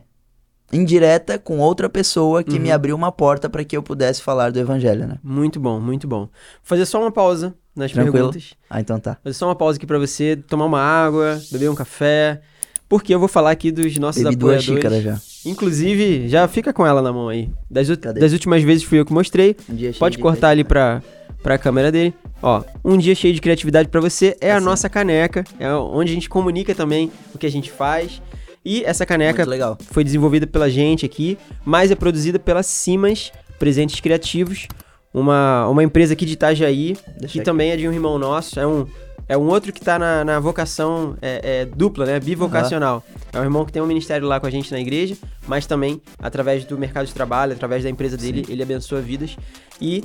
[0.72, 2.60] indireta com outra pessoa que Uhum.
[2.62, 5.18] me abriu uma porta para que eu pudesse falar do evangelho, né?
[5.22, 6.20] Muito bom, muito bom.
[6.26, 6.30] Vou
[6.62, 8.12] fazer só uma pausa nas Tranquilo.
[8.30, 8.54] perguntas.
[8.68, 9.16] Ah, então tá.
[9.22, 12.40] Fazer só uma pausa aqui pra você tomar uma água, beber um café.
[12.88, 15.00] Porque eu vou falar aqui dos nossos Bebi duas apoiadores.
[15.00, 15.02] xícaras
[15.44, 15.50] já.
[15.50, 17.48] Inclusive, já fica com ela na mão aí.
[17.70, 19.56] Das, das últimas vezes fui eu que mostrei.
[19.68, 21.02] Um dia cheio Pode de cortar ali pra,
[21.42, 22.14] pra câmera dele.
[22.42, 24.64] Ó, um dia cheio de criatividade pra você é a Assim.
[24.66, 25.44] nossa caneca.
[25.58, 28.20] É onde a gente comunica também o que a gente faz.
[28.64, 29.44] E essa caneca
[29.90, 34.66] foi desenvolvida pela gente aqui, mas é produzida pela Simas Presentes Criativos,
[35.14, 37.40] uma, uma empresa aqui de Itajaí, Deixa que aqui.
[37.42, 38.58] também é de um irmão nosso.
[38.58, 38.84] É um,
[39.28, 42.20] é um outro que tá na, na vocação é, é, dupla, né?
[42.20, 43.02] Bivocacional.
[43.32, 46.00] É um irmão que tem um ministério lá com a gente na igreja, mas também,
[46.18, 49.36] através do mercado de trabalho, através da empresa dele, ele abençoa vidas.
[49.80, 50.04] E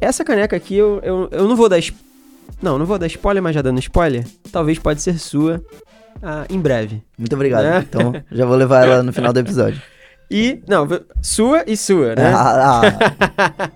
[0.00, 1.80] essa caneca aqui, eu, eu, eu não vou dar...
[2.62, 5.62] Não, não vou dar spoiler, mas já dando spoiler, talvez pode ser sua
[6.22, 7.02] ah, em breve.
[7.16, 7.64] Muito obrigado.
[7.64, 7.78] É.
[7.78, 9.80] Então, já vou levar ela no final do episódio.
[10.30, 10.86] E, não,
[11.22, 12.30] sua e sua, né?
[12.34, 13.70] Ah, ah,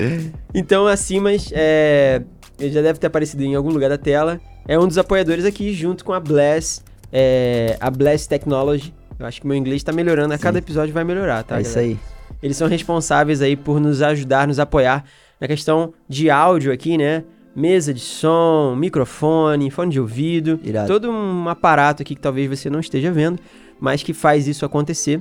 [0.54, 2.22] Então a Simas, é,
[2.60, 5.72] ele já deve ter aparecido em algum lugar da tela, é um dos apoiadores aqui,
[5.72, 8.94] junto com a Bless, é, a Bless Technology.
[9.18, 11.58] Eu acho que meu inglês tá melhorando, a cada episódio vai melhorar, tá?
[11.58, 11.98] é isso aí.
[12.42, 15.04] Eles são responsáveis aí por nos ajudar, nos apoiar
[15.40, 17.24] na questão de áudio aqui, né?
[17.54, 20.86] Mesa de som, microfone, fone de ouvido, Irado.
[20.86, 23.40] todo um aparato aqui que talvez você não esteja vendo,
[23.78, 25.20] mas que faz isso acontecer.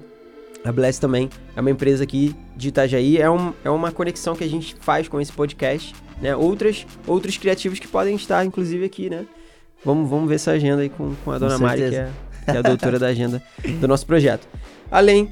[0.63, 4.43] A Bless também é uma empresa aqui de Itajaí, é, um, é uma conexão que
[4.43, 6.35] a gente faz com esse podcast, né?
[6.35, 9.25] Outras, outros criativos que podem estar, inclusive, aqui, né?
[9.83, 12.09] Vamos, vamos ver essa agenda aí com, com a Com dona Mari, que é,
[12.45, 13.41] que é a doutora da agenda
[13.79, 14.47] do nosso projeto.
[14.91, 15.31] Além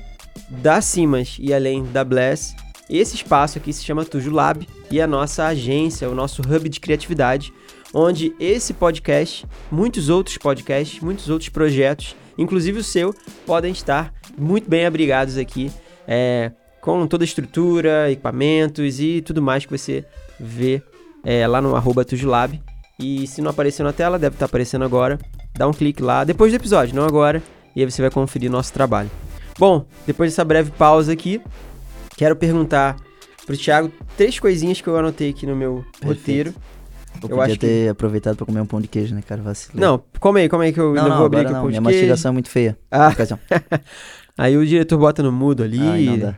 [0.50, 2.56] da Simas e além da Bless,
[2.90, 6.70] esse espaço aqui se chama Tujo Lab e é a nossa agência, o nosso hub
[6.70, 7.52] de criatividade,
[7.94, 13.14] onde esse podcast, muitos outros podcasts, muitos outros projetos, inclusive o seu,
[13.46, 15.70] podem estar muito bem abrigados aqui,
[16.08, 20.06] é, com toda a estrutura, equipamentos e tudo mais que você
[20.40, 20.82] vê
[21.24, 22.62] é, lá no arroba Tujulab.
[23.00, 25.20] E se não apareceu na tela, deve estar aparecendo agora.
[25.56, 27.42] Dá um clique lá, depois do episódio, não agora,
[27.76, 29.10] e aí você vai conferir nosso trabalho.
[29.58, 31.42] Bom, depois dessa breve pausa aqui,
[32.16, 32.96] quero perguntar
[33.46, 36.54] pro Thiago três coisinhas que eu anotei aqui no meu roteiro.
[37.24, 39.42] Eu, Eu acho que- ter aproveitado pra comer um pão de queijo, né, cara?
[39.42, 39.82] Vacilei.
[39.84, 41.62] Não, calma aí, calma aí que eu não, ainda não, vou abrir aqui o não.
[41.62, 41.98] pão de Minha queijo.
[42.06, 42.78] mastigação é muito feia.
[42.92, 43.36] Ah, assim,
[44.38, 45.80] aí o diretor bota no mudo ali.
[45.82, 46.36] Ai, não dá.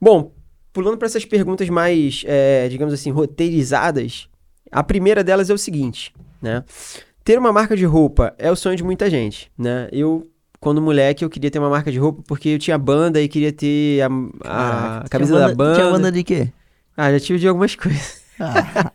[0.00, 0.32] Bom,
[0.78, 4.28] pulando para essas perguntas mais, é, digamos assim, roteirizadas,
[4.70, 6.62] a primeira delas é o seguinte, né?
[7.24, 9.88] Ter uma marca de roupa é o sonho de muita gente, né?
[9.90, 13.26] Eu, quando moleque, eu queria ter uma marca de roupa porque eu tinha banda e
[13.26, 14.02] queria ter
[14.44, 15.74] a, a camisa tinha da banda.
[15.80, 16.52] Tinha banda de quê?
[16.96, 18.22] Ah, já tive de algumas coisas.
[18.38, 18.92] Ah,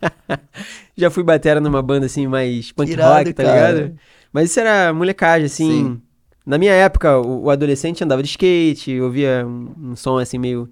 [0.96, 3.72] Já fui batera numa banda assim mais punk Irado, rock, tá cara.
[3.74, 4.00] ligado?
[4.32, 5.70] Mas isso era molecagem, assim.
[5.70, 6.02] Sim.
[6.46, 10.70] Na minha época, o, o adolescente andava de skate, ouvia um, um som assim meio,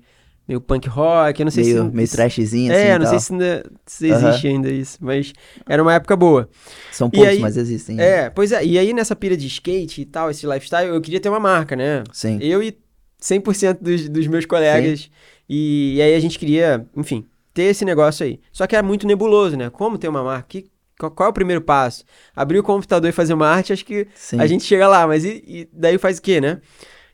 [0.48, 1.40] meio punk rock.
[1.40, 1.96] Eu não sei meio, se.
[1.96, 3.00] meio trashzinho, É, assim.
[3.00, 5.34] não e sei se, ainda, se existe ainda isso, mas
[5.68, 6.50] era uma época boa.
[6.92, 8.00] São poucos, aí- mas existem.
[8.00, 11.20] É, pois é, e aí nessa pira de skate e tal, esse lifestyle, eu queria
[11.20, 12.04] ter uma marca, né?
[12.12, 12.38] Sim.
[12.42, 12.78] Eu e
[13.22, 15.10] 100% dos, dos meus colegas.
[15.48, 18.40] E, e aí a gente queria, enfim, ter esse negócio aí.
[18.54, 19.70] Só que era muito nebuloso, né?
[19.70, 20.46] Como ter uma marca?
[20.48, 22.06] Que, qual, qual é o primeiro passo?
[22.36, 24.40] Abrir o computador e fazer uma arte, acho que Sim.
[24.40, 26.62] a gente chega lá, mas e, e daí faz o quê, né?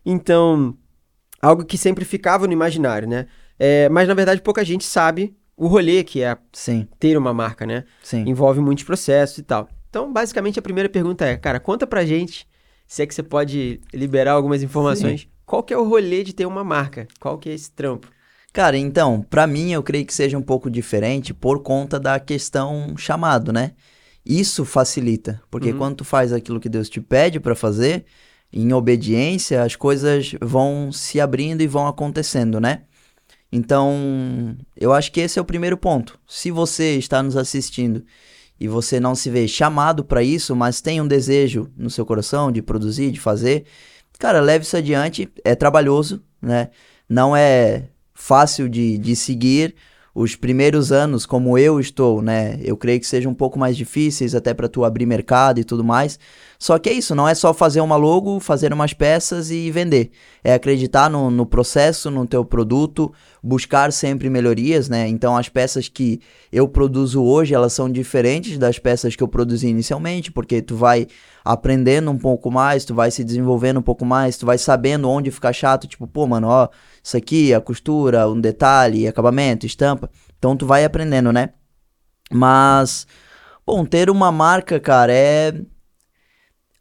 [0.05, 0.77] Então,
[1.41, 3.27] algo que sempre ficava no imaginário, né?
[3.59, 7.65] É, mas na verdade pouca gente sabe o rolê que é Sim, ter uma marca,
[7.65, 7.83] né?
[8.03, 8.23] sim.
[8.27, 9.67] Envolve muitos processos e tal.
[9.89, 12.47] Então, basicamente, a primeira pergunta é, cara, conta pra gente,
[12.85, 16.45] se é que você pode liberar algumas informações, qual que é o rolê de ter
[16.45, 17.07] uma marca?
[17.19, 18.07] Qual que é esse trampo?
[18.53, 22.95] Cara, então, pra mim eu creio que seja um pouco diferente por conta da questão
[22.97, 23.71] chamado, né?
[24.25, 25.77] Isso facilita, porque Uhum.
[25.77, 28.05] quando tu faz aquilo que Deus te pede pra fazer,
[28.51, 32.83] em obediência, as coisas vão se abrindo e vão acontecendo, né?
[33.51, 36.19] Então, eu acho que esse é o primeiro ponto.
[36.27, 38.03] Se você está nos assistindo
[38.59, 42.51] e você não se vê chamado pra isso, mas tem um desejo no seu coração
[42.51, 43.65] de produzir, de fazer,
[44.19, 45.29] cara, leve isso adiante.
[45.45, 46.69] É trabalhoso, né?
[47.07, 49.75] Não é fácil de, de seguir.
[50.13, 52.59] Os primeiros anos, como eu estou, né?
[52.63, 55.83] Eu creio que sejam um pouco mais difíceis até para tu abrir mercado e tudo
[55.83, 56.19] mais.
[56.59, 60.11] Só que é isso, não é só fazer uma logo, fazer umas peças e vender.
[60.43, 65.07] É acreditar no, no processo, no teu produto, buscar sempre melhorias, né?
[65.07, 66.19] Então as peças que
[66.51, 71.07] eu produzo hoje, elas são diferentes das peças que eu produzi inicialmente, porque tu vai
[71.45, 75.29] aprendendo um pouco mais, tu vai se desenvolvendo um pouco mais, tu vai sabendo onde
[75.29, 76.67] ficar chato, tipo, pô, mano, ó,
[77.03, 80.09] isso aqui, a costura, um detalhe, acabamento, estampa.
[80.37, 81.49] Então tu vai aprendendo, né?
[82.31, 83.07] Mas,
[83.65, 85.53] bom, ter uma marca, cara, é.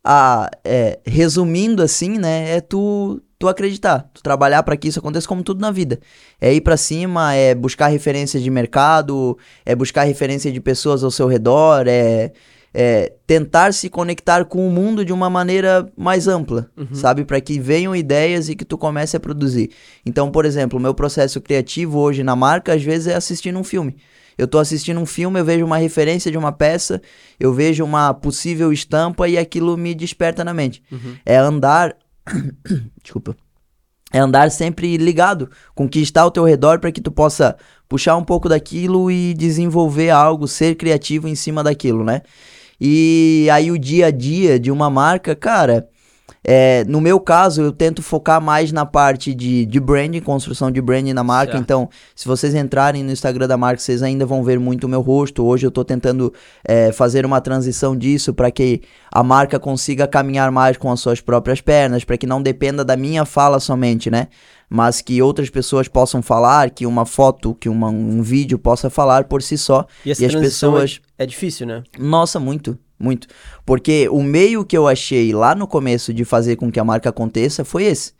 [0.08, 5.26] Ah, é, resumindo assim, né, é tu, tu acreditar, tu trabalhar para que isso aconteça
[5.26, 5.98] como tudo na vida.
[6.40, 11.10] É ir para cima, é buscar referências de mercado, é buscar referência de pessoas ao
[11.10, 12.30] seu redor, é,
[12.72, 16.86] é, tentar se conectar com o mundo de uma maneira mais ampla, Uhum.
[16.92, 17.24] sabe?
[17.24, 19.70] Para que venham ideias e que tu comece a produzir.
[20.04, 23.64] Então, por exemplo, o meu processo criativo hoje na marca, às vezes, é assistindo um
[23.64, 23.96] filme.
[24.36, 27.00] Eu tô assistindo um filme, eu vejo uma referência de uma peça,
[27.40, 30.82] eu vejo uma possível estampa e aquilo me desperta na mente.
[30.92, 31.16] Uhum.
[31.24, 31.96] É andar.
[33.02, 33.36] Desculpa.
[34.12, 37.56] É andar sempre ligado com o que está ao teu redor para que tu possa
[37.88, 42.22] puxar um pouco daquilo e desenvolver algo, ser criativo em cima daquilo, né?
[42.80, 45.88] E aí o dia a dia de uma marca, cara,
[46.48, 50.80] é, no meu caso, eu tento focar mais na parte de, de branding, construção de
[50.80, 51.52] branding na marca.
[51.54, 51.62] Certo.
[51.64, 55.00] Então, se vocês entrarem no Instagram da marca, vocês ainda vão ver muito o meu
[55.00, 55.44] rosto.
[55.44, 56.32] Hoje eu tô tentando
[56.64, 61.20] é, fazer uma transição disso para que a marca consiga caminhar mais com as suas
[61.20, 64.28] próprias pernas, para que não dependa da minha fala somente, né?
[64.68, 69.24] Mas que outras pessoas possam falar, que uma foto, que uma- um vídeo possa falar
[69.24, 69.84] por si só.
[70.04, 71.82] E essa E as é- pessoas- é, difícil, né?
[71.98, 73.28] Nossa, muito, muito.
[73.64, 77.10] Porque o meio que eu achei lá no começo de fazer com que a marca
[77.10, 78.12] aconteça foi esse,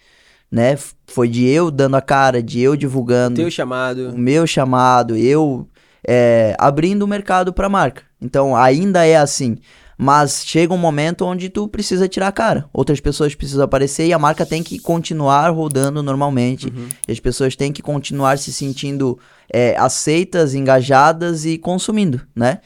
[0.50, 0.78] né?
[1.06, 4.10] Foi de eu dando a cara, de eu divulgando Teu chamado.
[4.10, 5.66] o meu chamado, eu
[6.06, 8.02] é, abrindo o mercado para a marca.
[8.20, 9.58] Então ainda é assim.
[9.98, 12.68] Mas chega um momento onde tu precisa tirar a cara.
[12.70, 16.66] Outras pessoas precisam aparecer e a marca tem que continuar rodando normalmente.
[16.66, 16.88] Uhum.
[17.08, 19.18] As pessoas têm que continuar se sentindo
[19.50, 22.60] é, aceitas, engajadas e consumindo, né?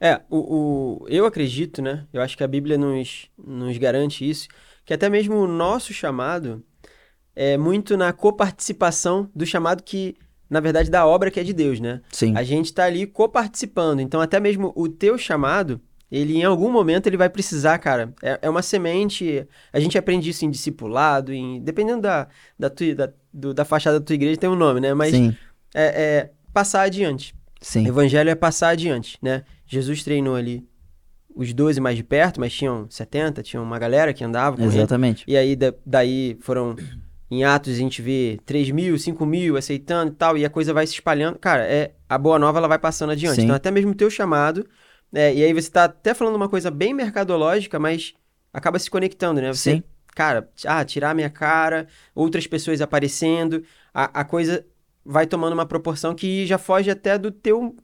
[0.00, 2.06] É, o, o- eu acredito, né?
[2.12, 4.48] Eu acho que a Bíblia nos, nos garante isso,
[4.84, 6.64] que até mesmo o nosso chamado
[7.36, 10.16] é muito na coparticipação do chamado que,
[10.48, 12.00] na verdade, da obra que é de Deus, né?
[12.10, 12.34] Sim.
[12.36, 14.00] A gente tá ali coparticipando.
[14.02, 18.12] Então, até mesmo o teu chamado, ele em algum momento ele vai precisar, cara.
[18.22, 19.46] É, é uma semente.
[19.72, 22.26] A gente aprende isso em discipulado, em, dependendo da,
[22.58, 24.92] da, tua, da, do- da fachada da tua igreja, tem um nome, né?
[24.94, 25.36] Mas Sim,
[25.74, 27.34] é, é passar adiante.
[27.60, 27.86] sim.
[27.86, 29.44] Evangelho é passar adiante, né?
[29.70, 30.66] Jesus treinou ali
[31.34, 34.76] os 12 mais de perto, mas tinham 70, tinha uma galera que andava com ele.
[34.76, 35.24] Exatamente.
[35.28, 36.74] E aí, da- daí foram.
[37.30, 40.74] Em Atos a gente vê 3 mil, 5 mil aceitando e tal, e a coisa
[40.74, 41.38] vai se espalhando.
[41.38, 43.36] Cara, é, a boa nova ela vai passando adiante.
[43.36, 43.42] Sim.
[43.44, 44.66] Então, até mesmo o teu chamado.
[45.14, 48.14] é, e aí você tá até falando uma coisa bem mercadológica, mas
[48.52, 49.52] acaba se conectando, né?
[49.52, 49.82] Você, Sim.
[50.12, 53.62] cara, ah, tirar minha cara, outras pessoas aparecendo,
[53.94, 54.66] a, a coisa
[55.04, 57.76] vai tomando uma proporção que já foge até do teu.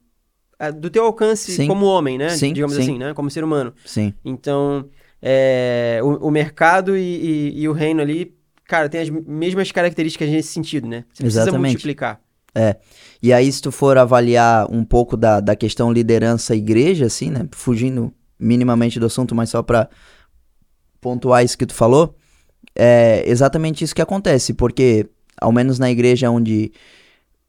[0.80, 1.66] Do teu alcance Sim.
[1.66, 2.30] como homem, né?
[2.30, 2.82] Sim, Digamos sim.
[2.82, 3.12] assim, né?
[3.14, 3.74] Como ser humano.
[3.84, 4.14] Sim.
[4.24, 4.88] Então,
[5.20, 8.34] é, o, o mercado e, e- e o reino ali,
[8.66, 11.04] cara, tem as mesmas características nesse sentido, né?
[11.12, 11.72] Você precisa Exatamente.
[11.72, 12.20] multiplicar.
[13.22, 17.46] E aí, se tu for avaliar um pouco da, da questão liderança igreja, assim, né?
[17.52, 19.88] Fugindo minimamente do assunto, mas só pra
[21.00, 22.16] pontuar isso que tu falou,
[22.74, 25.06] é exatamente isso que acontece, porque,
[25.40, 26.72] ao menos na igreja onde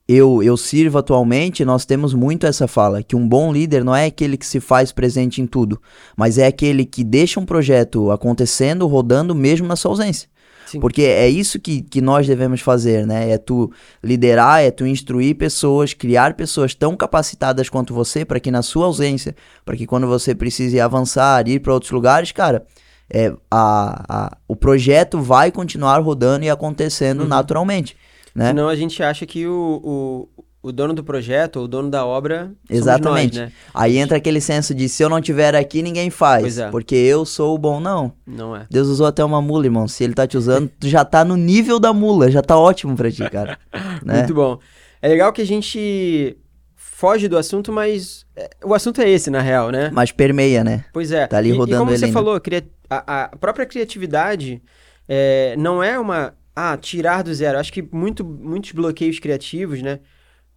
[0.07, 4.05] eu, eu sirvo atualmente, nós temos muito essa fala, que um bom líder não é
[4.05, 5.81] aquele que se faz presente em tudo,
[6.15, 10.29] mas é aquele que deixa um projeto acontecendo, rodando, mesmo na sua ausência.
[10.65, 10.81] Sim.
[10.81, 13.29] Porque é isso que, que nós devemos fazer, né?
[13.31, 13.71] É tu
[14.03, 18.85] liderar, é tu instruir pessoas, criar pessoas tão capacitadas quanto você para que na sua
[18.85, 22.65] ausência, para que quando você precise avançar, ir para outros lugares, cara,
[23.09, 27.27] é, a, a- o projeto vai continuar rodando e acontecendo Uhum.
[27.29, 27.95] naturalmente,
[28.37, 28.49] né?
[28.49, 32.05] Senão a gente acha que o, o, o dono do projeto, ou o dono da
[32.05, 33.39] obra, Exatamente.
[33.39, 33.51] nós, né?
[33.73, 36.69] Aí entra aquele senso de se eu não tiver aqui, ninguém faz, é.
[36.69, 37.79] porque eu sou o bom.
[37.79, 38.67] Não, Não é.
[38.69, 39.87] Deus usou até uma mula, irmão.
[39.87, 42.95] Se ele tá te usando, tu já tá no nível da mula, já tá ótimo
[42.95, 43.57] pra ti, cara.
[44.05, 44.19] né?
[44.19, 44.59] Muito bom.
[45.01, 46.37] É legal que a gente
[46.75, 49.89] foge do assunto, mas é, o assunto é esse, na real, né?
[49.91, 50.85] Mas permeia, né?
[50.93, 51.25] Pois é.
[51.25, 52.13] Tá ali e, e rodando como ele você ainda.
[52.13, 52.39] falou,
[52.87, 54.61] a, a própria criatividade
[55.09, 56.35] é, não é uma.
[56.59, 57.59] Ah, tirar do zero.
[57.59, 59.99] Acho que muito, muitos bloqueios criativos, né?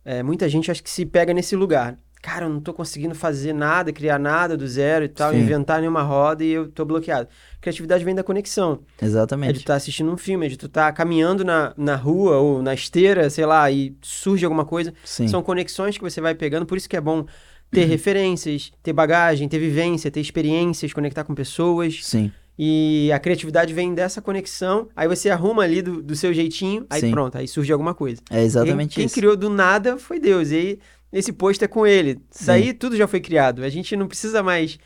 [0.02, 1.98] É, muita gente acho que se pega nesse lugar.
[2.22, 5.40] Cara, eu não tô conseguindo fazer nada, criar nada do zero e tal, Sim.
[5.40, 7.28] inventar nenhuma roda e eu tô bloqueado.
[7.60, 8.80] Criatividade vem da conexão.
[8.96, 9.56] É de Exatamente.
[9.58, 13.28] estar assistindo um filme, é de tu estar caminhando na, na rua ou na esteira,
[13.28, 14.94] sei lá, e surge alguma coisa.
[15.04, 15.28] Sim.
[15.28, 17.26] São conexões que você vai pegando, por isso que é bom
[17.70, 22.00] ter referências, ter bagagem, ter vivência, ter experiências, conectar com pessoas.
[22.02, 22.32] Sim.
[22.62, 27.00] E a criatividade vem dessa conexão, aí você arruma ali do, do seu jeitinho, aí
[27.00, 27.10] Sim.
[27.10, 28.20] pronto, aí surge alguma coisa.
[28.30, 29.14] É exatamente quem, isso.
[29.14, 30.78] Quem criou do nada foi Deus, e aí
[31.10, 32.20] esse posto é com ele.
[32.30, 32.50] Isso Sim.
[32.50, 33.64] aí tudo já foi criado.
[33.64, 34.78] A gente não precisa mais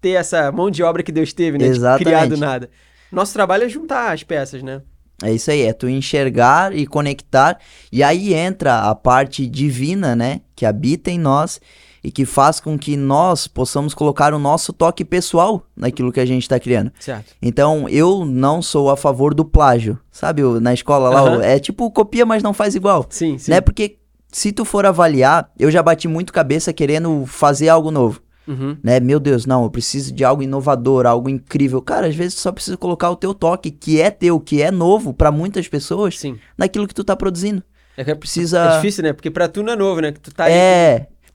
[0.00, 1.64] ter essa mão de obra que Deus teve, né?
[1.64, 2.04] De Exatamente.
[2.04, 2.70] criar do nada.
[3.10, 4.80] Nosso trabalho é juntar as peças, né?
[5.20, 7.58] É isso aí, é tu enxergar e conectar.
[7.90, 10.42] E aí entra a parte divina, né?
[10.54, 11.60] Que habita em nós
[12.02, 16.26] e que faz com que nós possamos colocar o nosso toque pessoal naquilo que a
[16.26, 16.92] gente está criando.
[16.98, 17.34] Certo.
[17.40, 19.98] Então, eu não sou a favor do plágio.
[20.10, 23.06] Sabe, na escola lá, é tipo copia, mas não faz igual.
[23.08, 23.50] Sim, sim.
[23.50, 23.60] Né?
[23.60, 23.98] Porque
[24.32, 28.20] se tu for avaliar, eu já bati muito cabeça querendo fazer algo novo.
[28.48, 28.78] Uhum.
[28.82, 28.98] né?
[28.98, 31.82] Meu Deus, não, eu preciso de algo inovador, algo incrível.
[31.82, 34.70] Cara, às vezes tu só precisa colocar o teu toque, que é teu, que é
[34.70, 36.38] novo pra muitas pessoas, Sim.
[36.56, 37.62] naquilo que tu tá produzindo.
[37.94, 39.12] É, que é, Precisa é difícil, né?
[39.12, 40.12] Porque pra tu não é novo, né?
[40.12, 40.52] Que tu tá aí.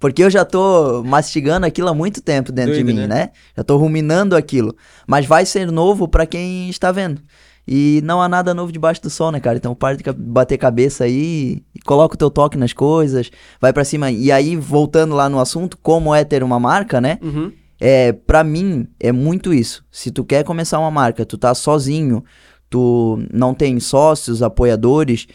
[0.04, 3.16] Porque eu já tô mastigando aquilo há muito tempo dentro de Doido, mim, né?
[3.16, 3.30] né?
[3.56, 4.76] Já tô ruminando aquilo.
[5.08, 7.22] Mas vai ser novo pra quem está vendo.
[7.66, 9.56] E não há nada novo debaixo do sol, né, cara?
[9.56, 13.86] Então para de bater cabeça aí e coloca o teu toque nas coisas, vai pra
[13.86, 14.12] cima.
[14.12, 17.18] E aí, voltando lá no assunto, como é ter uma marca, né?
[17.22, 17.54] Uhum.
[17.80, 19.86] É, para mim, é muito isso.
[19.90, 22.26] Se tu quer começar uma marca, tu tá sozinho,
[22.70, 25.28] tu não tem sócios, apoiadores,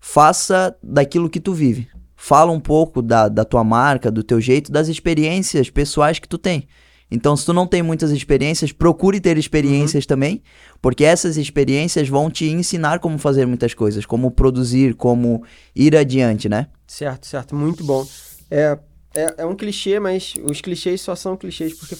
[0.00, 1.86] faça daquilo que tu vive.
[2.22, 6.36] Fala um pouco da, da tua marca, do teu jeito, das experiências pessoais que tu
[6.36, 6.68] tem.
[7.10, 10.42] Então, se tu não tem muitas experiências, procure ter experiências também,
[10.82, 15.42] porque essas experiências vão te ensinar como fazer muitas coisas, como produzir, como
[15.74, 16.66] ir adiante, né?
[16.86, 17.54] Certo, certo.
[17.56, 18.06] Muito bom.
[18.50, 18.78] É,
[19.14, 21.96] é, é um clichê, mas os clichês só são clichês porque,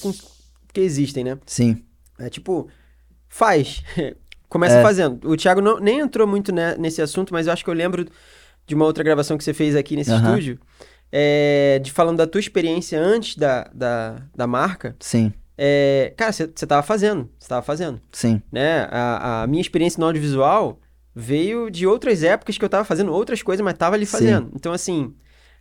[0.67, 1.39] porque existem, né?
[1.47, 1.83] Sim.
[2.19, 2.69] É tipo,
[3.27, 3.83] faz.
[4.51, 4.83] Começa É.
[4.83, 5.27] fazendo.
[5.31, 8.05] O Thiago não, nem entrou muito ne- nesse assunto, mas eu acho que eu lembro
[8.71, 10.37] de uma outra gravação que você fez aqui nesse Aham.
[10.37, 10.61] estúdio,
[11.13, 14.97] é, de falando da tua experiência antes da, da, da marca.
[15.01, 18.89] Sim, É, cara, você você tava fazendo, você tava fazendo, sim, né?
[18.91, 20.81] A, a minha experiência no audiovisual
[21.15, 24.13] veio de outras épocas que eu tava fazendo outras coisas, mas tava ali Sim.
[24.13, 24.51] fazendo.
[24.55, 25.15] Então, assim,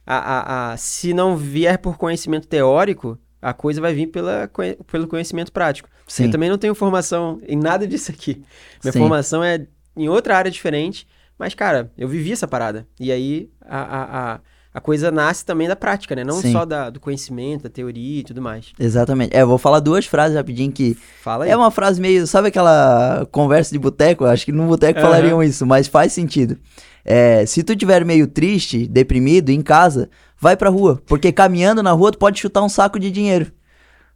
[0.05, 4.49] a, a, a- se não vier por conhecimento teórico, a coisa vai vir pela,
[4.91, 5.89] pelo conhecimento prático.
[6.07, 6.25] sim.
[6.25, 8.43] Eu também não tenho formação em nada disso aqui.
[8.83, 8.99] Minha Sim.
[8.99, 11.07] formação é em outra área diferente,
[11.39, 12.85] mas, cara, eu vivi essa parada.
[12.99, 14.39] E aí a, a,
[14.73, 16.23] a, coisa nasce também da prática, né?
[16.25, 16.51] Não Sim.
[16.51, 18.73] só da, do conhecimento, da teoria e tudo mais.
[18.77, 19.33] Exatamente.
[19.33, 21.51] É, eu vou falar duas frases rapidinho que Fala aí.
[21.51, 24.25] É uma frase meio, sabe aquela conversa de boteco?
[24.25, 25.07] Acho que no boteco Aham.
[25.07, 26.57] falariam isso, mas faz sentido.
[27.05, 31.93] É, se tu tiver meio triste, deprimido, em casa, vai pra rua, porque caminhando na
[31.93, 33.51] rua tu pode chutar um saco de dinheiro,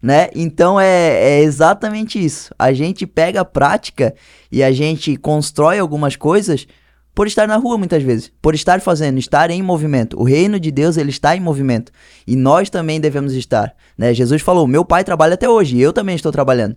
[0.01, 0.27] né?
[0.35, 2.53] Então é, é exatamente isso.
[2.59, 4.13] A gente pega a prática
[4.51, 6.67] e a gente constrói algumas coisas
[7.13, 10.19] por estar na rua muitas vezes, por estar fazendo, estar em movimento.
[10.19, 11.91] O reino de Deus ele está em movimento
[12.25, 14.13] e nós também devemos estar, né?
[14.13, 16.75] Jesus falou: "Meu pai trabalha até hoje, e eu também estou trabalhando".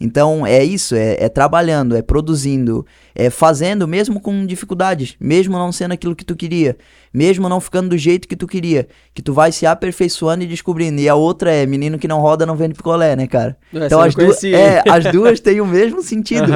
[0.00, 5.72] Então é isso, é, é trabalhando, é produzindo, é fazendo mesmo com dificuldades, mesmo não
[5.72, 6.76] sendo aquilo que tu queria,
[7.12, 11.00] mesmo não ficando do jeito que tu queria, que tu vai se aperfeiçoando e descobrindo.
[11.00, 13.56] E a outra é menino que não roda não vende picolé, né, cara?
[13.74, 16.52] Essa então as duas, é, as duas têm o mesmo sentido.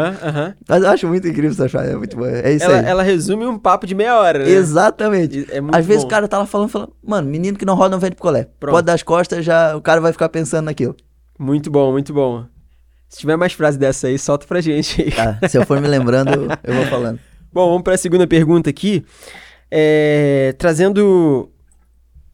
[0.69, 2.31] Mas eu acho muito incrível essa frase, é muito boa.
[2.31, 2.85] É isso Ela, aí.
[2.85, 4.51] ela resume um papo de meia hora, né?
[4.51, 5.47] Exatamente.
[5.51, 6.09] É Às vezes bom.
[6.09, 8.47] o cara tá lá falando, falando, mano, menino que não roda não vende picolé.
[8.61, 8.75] Pronto.
[8.75, 10.95] Pode dar as costas, já o cara vai ficar pensando naquilo.
[11.39, 12.45] Muito bom, muito bom.
[13.13, 15.11] Se tiver mais frase dessa aí, solta pra gente aí.
[15.11, 16.31] Tá, se eu for me lembrando,
[16.65, 17.21] eu, vou falando.
[17.53, 19.05] Bom, vamos para a segunda pergunta aqui.
[19.71, 21.53] É, trazendo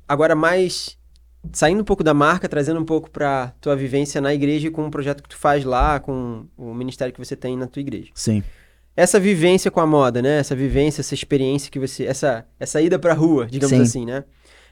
[0.06, 0.96] agora mais.
[1.52, 4.90] Saindo um pouco da marca, trazendo um pouco para tua vivência na igreja com o
[4.90, 8.10] projeto que tu faz lá, com o ministério que você tem na tua igreja.
[8.14, 8.44] Sim.
[8.96, 10.38] Essa vivência com a moda, né?
[10.38, 12.04] Essa vivência, essa experiência que você.
[12.04, 13.82] Essa, essa ida pra rua, digamos Sim.
[13.82, 14.22] assim, né?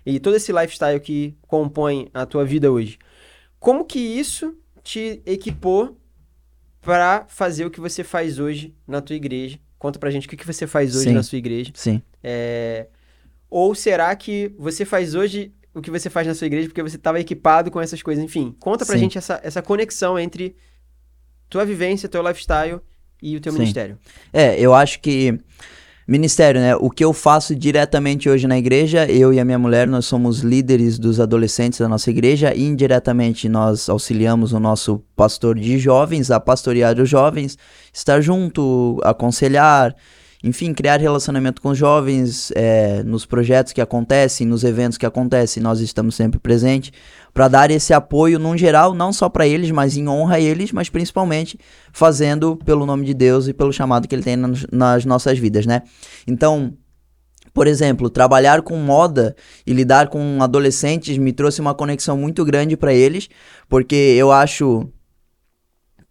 [0.05, 2.97] E todo esse lifestyle que compõe a tua vida hoje.
[3.59, 5.99] Como que isso te equipou
[6.81, 9.59] para fazer o que você faz hoje na tua igreja?
[9.79, 11.13] Conta pra gente o que, que você faz hoje Sim.
[11.15, 11.73] na sua igreja.
[11.75, 12.01] Sim.
[12.23, 12.87] É,
[13.51, 16.97] Ou será que você faz hoje o que você faz na sua igreja porque você
[16.97, 18.23] estava equipado com essas coisas?
[18.23, 19.01] Enfim, conta pra Sim.
[19.01, 20.55] gente essa, essa conexão entre
[21.51, 22.81] tua vivência, teu lifestyle
[23.21, 23.59] e o teu Sim.
[23.59, 23.99] ministério.
[24.33, 25.37] É, eu acho que
[26.07, 26.77] ministério, né?
[26.77, 30.41] O que eu faço diretamente hoje na igreja, eu e a minha mulher, nós somos
[30.41, 36.31] líderes dos adolescentes da nossa igreja e indiretamente nós auxiliamos o nosso pastor de jovens
[36.31, 37.59] a pastorear os jovens,
[37.93, 39.97] estar junto, aconselhar,
[40.45, 45.61] enfim, criar relacionamento com os jovens, é, nos projetos que acontecem, nos eventos que acontecem,
[45.61, 46.93] nós estamos sempre presentes
[47.37, 50.73] para dar esse apoio num geral, não só para eles, mas em honra a eles,
[50.73, 51.61] mas principalmente
[51.93, 55.67] fazendo pelo nome de Deus e pelo chamado que ele tem nas, nas nossas vidas,
[55.67, 55.83] né?
[56.27, 56.73] Então,
[57.53, 62.75] por exemplo, trabalhar com moda e lidar com adolescentes me trouxe uma conexão muito grande
[62.75, 63.29] para eles,
[63.69, 64.89] porque eu acho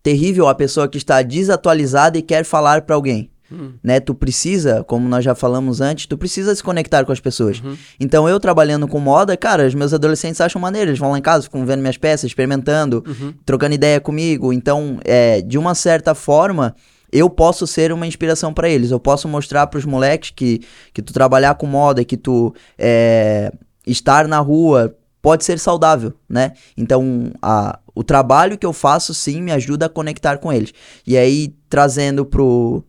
[0.03, 3.31] terrível a pessoa que está desatualizada e quer falar para alguém.
[3.51, 3.73] Hum.
[3.83, 7.61] Né, tu precisa, como nós já falamos antes, tu precisa se conectar com as pessoas.
[7.61, 7.77] Uhum.
[7.99, 11.21] Então eu trabalhando com moda, cara, os meus adolescentes acham maneiro, eles vão lá em
[11.21, 13.33] casa, ficam vendo minhas peças, experimentando, Uhum.
[13.45, 14.51] trocando ideia comigo.
[14.51, 16.75] Então, é, de uma certa forma,
[17.11, 18.91] eu posso ser uma inspiração pra eles.
[18.91, 20.61] Eu posso mostrar pros moleques que,
[20.93, 23.51] que tu trabalhar com moda, que tu é,
[23.85, 26.51] estar na rua pode ser saudável, né?
[26.75, 30.73] Então, a, o trabalho que eu faço, sim, me ajuda a conectar com eles.
[31.07, 32.83] E aí, trazendo pro,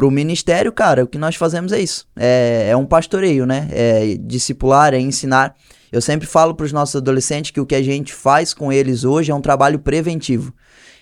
[0.00, 2.06] pro ministério, cara, o que nós fazemos é isso.
[2.18, 3.68] É, é um pastoreio, né?
[3.70, 5.54] É discipular, é ensinar.
[5.92, 9.04] Eu sempre falo para os nossos adolescentes que o que a gente faz com eles
[9.04, 10.54] hoje é um trabalho preventivo.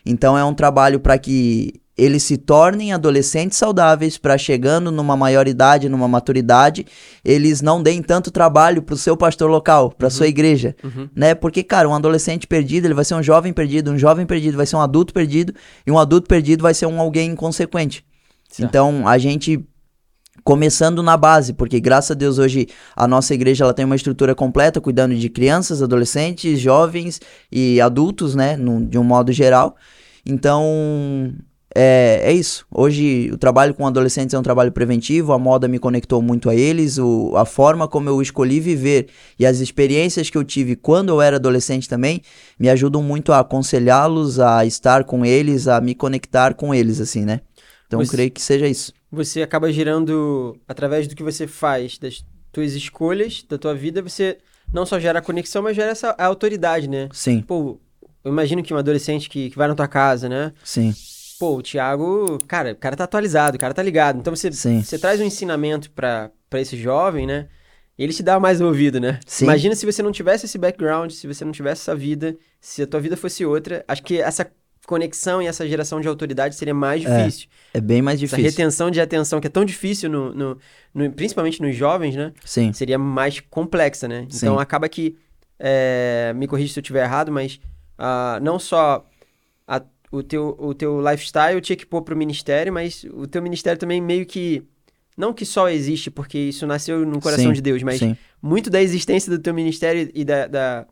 [0.05, 5.89] Então é um trabalho para que eles se tornem adolescentes saudáveis para chegando numa maioridade,
[5.89, 6.85] numa maturidade,
[7.25, 10.11] eles não deem tanto trabalho pro seu pastor local, pra Uhum.
[10.11, 11.09] sua igreja, Uhum.
[11.15, 11.37] né?
[11.37, 14.67] Porque, cara, um adolescente perdido, ele vai ser um jovem perdido, um jovem perdido vai
[14.67, 15.53] ser um adulto perdido,
[15.87, 18.05] e um adulto perdido vai ser um alguém inconsequente.
[18.49, 18.69] Certo.
[18.69, 19.65] Então, a gente
[20.45, 24.35] começando na base, porque graças a Deus hoje a nossa igreja ela tem uma estrutura
[24.35, 27.21] completa, cuidando de crianças, adolescentes, jovens
[27.53, 28.57] e adultos, né,
[28.89, 29.77] de um modo geral.
[30.25, 31.35] Então,
[31.75, 32.67] é, é isso.
[32.71, 36.55] Hoje o trabalho com adolescentes é um trabalho preventivo, a moda me conectou muito a
[36.55, 41.11] eles, o, a forma como eu escolhi viver e as experiências que eu tive quando
[41.11, 42.23] eu era adolescente também
[42.59, 47.25] me ajudam muito a aconselhá-los, a estar com eles, a me conectar com eles, assim,
[47.25, 47.41] né?
[47.89, 48.93] Então, Você- creio que seja isso.
[49.11, 54.39] Você acaba girando, através do que você faz, das tuas escolhas, da tua vida, você
[54.73, 57.09] não só gera a conexão, mas gera essa a autoridade, né?
[57.13, 57.81] Sim, Pô,
[58.23, 60.53] eu imagino que um adolescente que, que vai na tua casa, né?
[60.63, 60.95] sim,
[61.39, 64.19] Pô, o Thiago, cara, o cara tá atualizado, o cara tá ligado.
[64.19, 64.83] Então você, Sim.
[64.83, 67.47] você traz um ensinamento pra, pra esse jovem, né?
[67.97, 69.21] E ele te dá mais ouvido, né?
[69.25, 69.45] Sim.
[69.45, 72.87] Imagina se você não tivesse esse background, se você não tivesse essa vida, se a
[72.89, 73.85] tua vida fosse outra.
[73.87, 74.51] Acho que essa
[74.89, 77.49] conexão e essa geração de autoridade seria mais É, difícil.
[77.75, 78.51] é bem mais Essa difícil.
[78.51, 80.59] retenção de atenção que é tão difícil, no, no-
[80.95, 82.33] no- principalmente nos jovens, né?
[82.45, 84.27] Sim, Seria mais complexa, né?
[84.31, 84.47] Sim.
[84.47, 85.15] Então acaba que,
[85.59, 87.61] é, me corrija se eu estiver errado, mas
[87.99, 89.05] ah, não só
[89.67, 93.79] a- o, teu, o teu lifestyle tinha que pôr pro ministério, mas o teu ministério
[93.79, 94.63] também meio que.
[95.17, 98.71] Não que só existe porque isso nasceu no coração Sim, de Deus, mas sim, muito
[98.71, 100.87] da existência do teu ministério e da, da,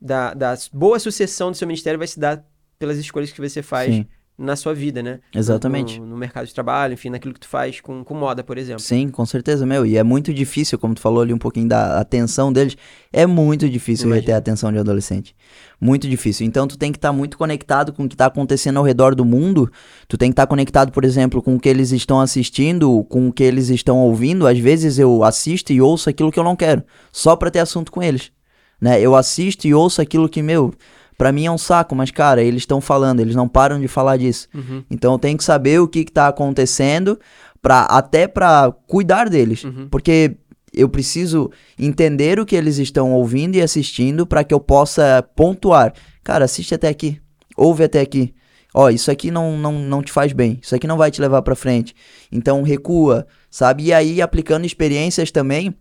[0.00, 2.44] da, da boa sucessão do seu ministério vai se dar
[2.84, 4.06] pelas escolhas que você faz sim,
[4.36, 5.20] na sua vida, né?
[5.34, 5.98] exatamente.
[5.98, 8.82] No, no mercado de trabalho, enfim, naquilo que tu faz com, com moda, por exemplo.
[8.82, 9.86] Sim, com certeza, meu.
[9.86, 12.76] E é muito difícil, como tu falou ali um pouquinho da atenção deles,
[13.10, 14.20] é muito difícil Imagino.
[14.20, 15.34] reter a atenção de um adolescente.
[15.80, 16.46] Muito difícil.
[16.46, 19.24] Então tu tem que estar muito conectado com o que está acontecendo ao redor do
[19.24, 19.72] mundo.
[20.06, 23.32] Tu tem que estar conectado, por exemplo, com o que eles estão assistindo, com o
[23.32, 24.46] que eles estão ouvindo.
[24.46, 27.90] Às vezes eu assisto e ouço aquilo que eu não quero, só pra ter assunto
[27.90, 28.30] com eles.
[28.78, 29.00] Né?
[29.00, 30.74] Eu assisto e ouço aquilo que, meu,
[31.16, 34.16] pra mim é um saco, mas cara, eles estão falando, eles não param de falar
[34.16, 34.48] disso.
[34.54, 37.18] Uhum, Então eu tenho que saber o que, que tá acontecendo
[37.62, 39.88] para até para cuidar deles, uhum.
[39.90, 40.36] porque
[40.72, 45.94] eu preciso entender o que eles estão ouvindo e assistindo para que eu possa pontuar.
[46.22, 47.20] Cara, assiste até aqui,
[47.56, 48.34] ouve até aqui.
[48.74, 51.42] Ó, isso aqui não, não, não te faz bem, isso aqui não vai te levar
[51.42, 51.94] para frente.
[52.30, 53.84] Então recua, sabe?
[53.84, 55.72] E aí aplicando experiências também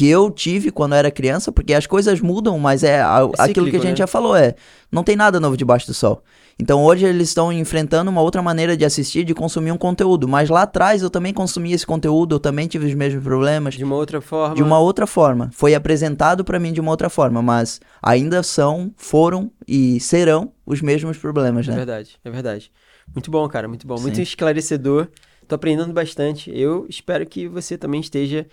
[0.00, 3.76] que eu tive quando era criança, porque as coisas mudam, mas é a- aquilo que
[3.76, 3.96] a gente né?
[3.96, 4.54] já falou, é,
[4.90, 6.22] não tem nada novo debaixo do sol.
[6.58, 10.48] Então hoje eles estão enfrentando uma outra maneira de assistir, de consumir um conteúdo, mas
[10.48, 13.94] lá atrás eu também consumia esse conteúdo, eu também tive os mesmos problemas, De uma
[13.94, 14.54] outra forma.
[14.54, 15.50] de uma outra forma.
[15.52, 20.80] Foi apresentado pra mim de uma outra forma, mas ainda são, foram e serão os
[20.80, 21.76] mesmos problemas, É né?
[21.76, 22.72] verdade, é verdade.
[23.14, 24.00] Muito bom, cara, muito bom.
[24.00, 24.22] Muito Sim.
[24.22, 25.08] esclarecedor.
[25.46, 26.50] Tô aprendendo bastante.
[26.54, 28.46] Eu espero que você também esteja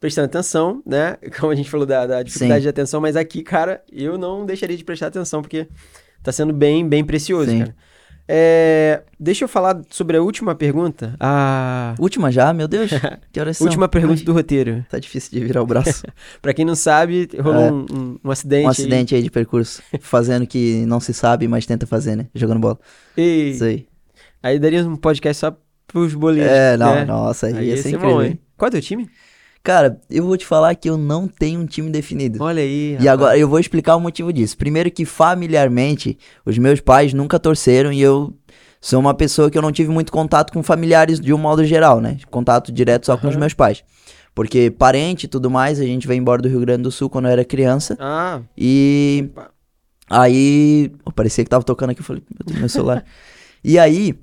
[0.00, 1.16] prestando atenção, né?
[1.38, 2.64] Como a gente falou da, da dificuldade Sim.
[2.64, 5.68] de atenção, mas aqui, cara, eu não deixaria de prestar atenção, porque
[6.22, 7.58] tá sendo bem, bem precioso, Sim.
[7.60, 7.74] cara.
[8.32, 11.16] É, deixa eu falar sobre a última pergunta.
[11.18, 12.88] A Última já, meu Deus.
[13.32, 14.86] Que horas última pergunta Ai, do roteiro.
[14.88, 16.04] Tá difícil de virar o braço.
[16.40, 17.72] Pra quem não sabe, rolou É.
[17.72, 18.66] um, um- um acidente.
[18.66, 22.26] um acidente aí de percurso, fazendo que não se sabe, mas tenta fazer, né?
[22.32, 22.78] Jogando bola.
[23.18, 23.24] Aí.
[23.24, 23.86] Ei, Isso aí.
[24.40, 25.56] aí daria um podcast só
[25.88, 26.52] pros boleiros.
[26.52, 27.04] É, não, né?
[27.04, 28.38] nossa, aí, Aí ia ia ser incrível, bom, hein?
[28.56, 29.10] Qual é o teu time?
[29.62, 32.42] Cara, eu vou te falar que eu não tenho um time definido.
[32.42, 32.92] Olha aí.
[32.92, 33.08] E rapaz.
[33.08, 34.56] agora eu vou explicar o motivo disso.
[34.56, 38.34] Primeiro que familiarmente, os meus pais nunca torceram e eu
[38.80, 42.00] sou uma pessoa que eu não tive muito contato com familiares de um modo geral,
[42.00, 42.16] né?
[42.30, 43.84] Contato direto só com os meus pais.
[44.34, 47.26] Porque parente e tudo mais, a gente veio embora do Rio Grande do Sul quando
[47.26, 47.96] eu era criança.
[48.00, 49.50] Ah, E Opa.
[50.08, 50.90] aí.
[51.04, 53.04] Oh, parecia que tava tocando aqui, eu falei, meu Deus, meu celular.
[53.62, 54.14] e aí.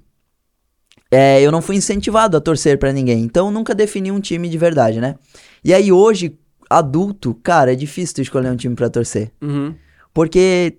[1.11, 3.21] É, eu não fui incentivado a torcer pra ninguém.
[3.23, 5.15] Então eu nunca defini um time de verdade, né?
[5.63, 6.37] E aí hoje,
[6.69, 9.31] adulto, cara, é difícil tu escolher um time pra torcer.
[9.41, 9.73] uhum.
[10.13, 10.77] Porque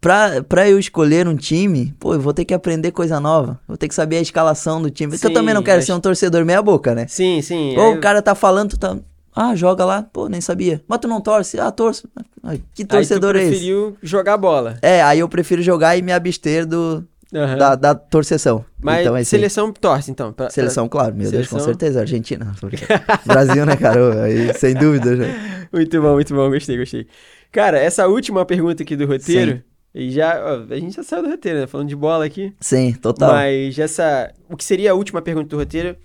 [0.00, 3.60] pra, pra eu escolher um time, pô, eu vou ter que aprender coisa nova.
[3.68, 5.12] Vou ter que saber a escalação do time.
[5.12, 7.06] Porque eu também não Sim, quero mas- ser um torcedor meia boca, né?
[7.08, 7.76] Sim, sim.
[7.78, 8.96] Ou aí- o cara tá falando, tu tá.
[9.34, 10.02] Ah, joga lá.
[10.02, 10.82] Pô, nem sabia.
[10.88, 11.60] Mas tu não torce?
[11.60, 12.08] Ah, torço.
[12.42, 13.50] Ai, que torcedor aí é tu esse?
[13.60, 14.76] preferiu jogar bola.
[14.82, 17.56] É, aí eu prefiro jogar e me abster do, Aham.
[17.58, 18.64] da, da torceção.
[18.82, 20.32] Mas então é seleção torce, então.
[20.32, 21.60] pra- Seleção, claro, meu Deus, com Seleção.
[21.68, 22.00] certeza.
[22.00, 22.52] Argentina.
[23.24, 24.24] Brasil, né, cara?
[24.24, 25.16] Aí, sem dúvida.
[25.16, 25.24] Já.
[25.72, 26.50] Muito bom, muito bom.
[26.50, 27.06] Gostei, gostei.
[27.52, 29.62] Cara, essa última pergunta aqui do roteiro.
[29.94, 30.40] E já.
[30.44, 31.66] ó, a gente já saiu do roteiro, né?
[31.68, 32.52] Falando de bola aqui.
[32.60, 33.30] Sim, total.
[33.32, 34.32] Mas essa.
[34.48, 35.96] O que seria a última pergunta do roteiro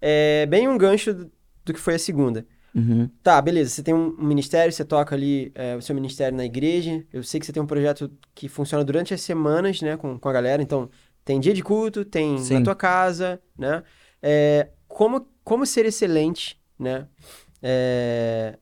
[0.00, 1.30] é bem um gancho do,
[1.66, 2.46] do que foi a segunda.
[2.74, 3.08] Uhum.
[3.22, 3.70] Tá, beleza.
[3.70, 7.04] Você tem um ministério, você toca ali é, o seu ministério na igreja.
[7.12, 10.28] Eu sei que você tem um projeto que funciona durante as semanas, né, com, com
[10.28, 10.62] a galera.
[10.62, 10.88] Então,
[11.24, 12.62] tem dia de culto, tem na Sim.
[12.62, 13.82] tua casa, né?
[14.22, 17.06] É, como, como ser excelente, né?
[17.62, 18.58] É,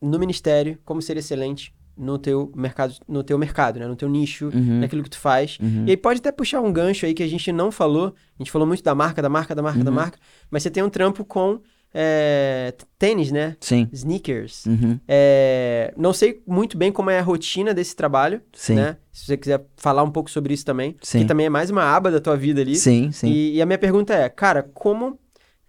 [0.00, 3.86] no ministério, como ser excelente no teu mercado, no teu mercado, né?
[3.86, 4.80] No teu nicho, Uhum.
[4.80, 5.58] naquilo que tu faz.
[5.60, 5.84] Uhum.
[5.86, 8.14] E aí pode até puxar um gancho aí que a gente não falou.
[8.38, 9.96] A gente falou muito da marca, da marca, da marca, da Uhum.
[9.96, 10.18] marca.
[10.50, 11.60] Mas você tem um trampo com
[11.92, 13.56] é, tênis, né?
[13.60, 13.88] Sim.
[13.92, 14.66] Sneakers.
[14.66, 14.98] Uhum.
[15.08, 18.74] É, não sei muito bem como é a rotina desse trabalho, Sim.
[18.74, 18.96] né?
[19.12, 20.96] Se você quiser falar um pouco sobre isso também.
[21.02, 21.20] Sim.
[21.20, 22.76] Que também é mais uma aba da tua vida ali.
[22.76, 23.28] Sim, sim.
[23.28, 25.18] E, e a minha pergunta é, cara, como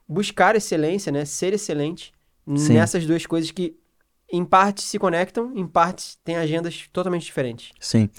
[0.07, 1.25] buscar excelência, né?
[1.25, 2.13] Ser excelente
[2.55, 2.73] Sim.
[2.73, 3.75] nessas duas coisas que
[4.31, 7.71] em parte se conectam, em parte têm agendas totalmente diferentes.
[7.79, 8.09] Sim.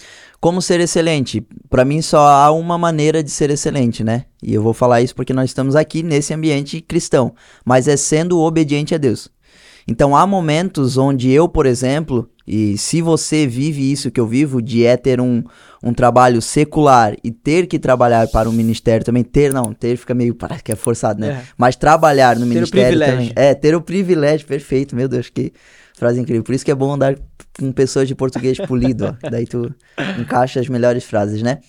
[0.40, 1.46] Como ser excelente?
[1.70, 4.26] Pra mim só há uma maneira de ser excelente, né?
[4.42, 7.34] E eu vou falar isso porque nós estamos aqui nesse ambiente cristão,
[7.64, 9.30] mas é sendo obediente a Deus.
[9.88, 14.60] Então há momentos onde eu, por exemplo, e se você vive isso que eu vivo,
[14.60, 15.42] de é ter um,
[15.82, 20.14] um trabalho secular e ter que trabalhar para o ministério também, ter não, ter fica
[20.14, 21.28] meio, parece que é forçado, né?
[21.28, 21.42] É.
[21.56, 23.32] Mas trabalhar no Ter o ministério também.
[23.34, 25.52] É, ter o privilégio, perfeito, meu Deus, que
[26.02, 26.42] frase incrível.
[26.42, 27.16] Por isso que é bom andar
[27.56, 29.14] com pessoas de português polido, ó.
[29.30, 29.72] Daí tu
[30.18, 31.60] encaixa as melhores frases, né?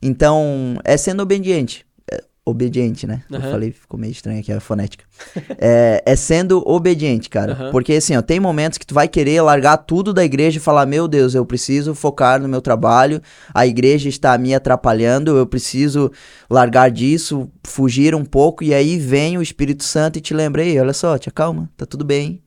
[0.00, 1.84] Então, é sendo obediente.
[2.08, 3.24] É, obediente, né?
[3.28, 3.50] Eu Aham.
[3.50, 5.04] falei, ficou meio estranho aqui a fonética.
[5.58, 7.54] é, é sendo obediente, cara.
[7.54, 7.70] Aham.
[7.72, 10.86] Porque assim, ó, tem momentos que tu vai querer largar tudo da igreja e falar:
[10.86, 13.20] Meu Deus, eu preciso focar no meu trabalho,
[13.52, 16.08] a igreja está me atrapalhando, eu preciso
[16.48, 18.62] largar disso, fugir um pouco.
[18.62, 21.84] E aí vem o Espírito Santo e te lembra: Ei, olha só, te acalma, tá
[21.84, 22.40] tudo bem.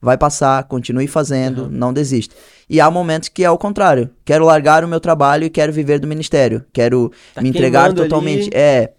[0.00, 1.70] Vai passar, continue fazendo, Aham.
[1.72, 2.34] não desista.
[2.70, 4.08] E há momentos que é o contrário.
[4.24, 6.64] Quero largar o meu trabalho e quero viver do ministério.
[6.72, 8.08] Quero Tá me entregar queimando ali.
[8.10, 8.50] totalmente.
[8.54, 8.92] É.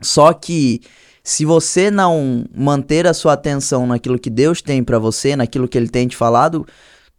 [0.00, 0.80] Só que
[1.22, 5.76] se você não manter a sua atenção naquilo que Deus tem pra você, naquilo que
[5.76, 6.66] ele tem te falado,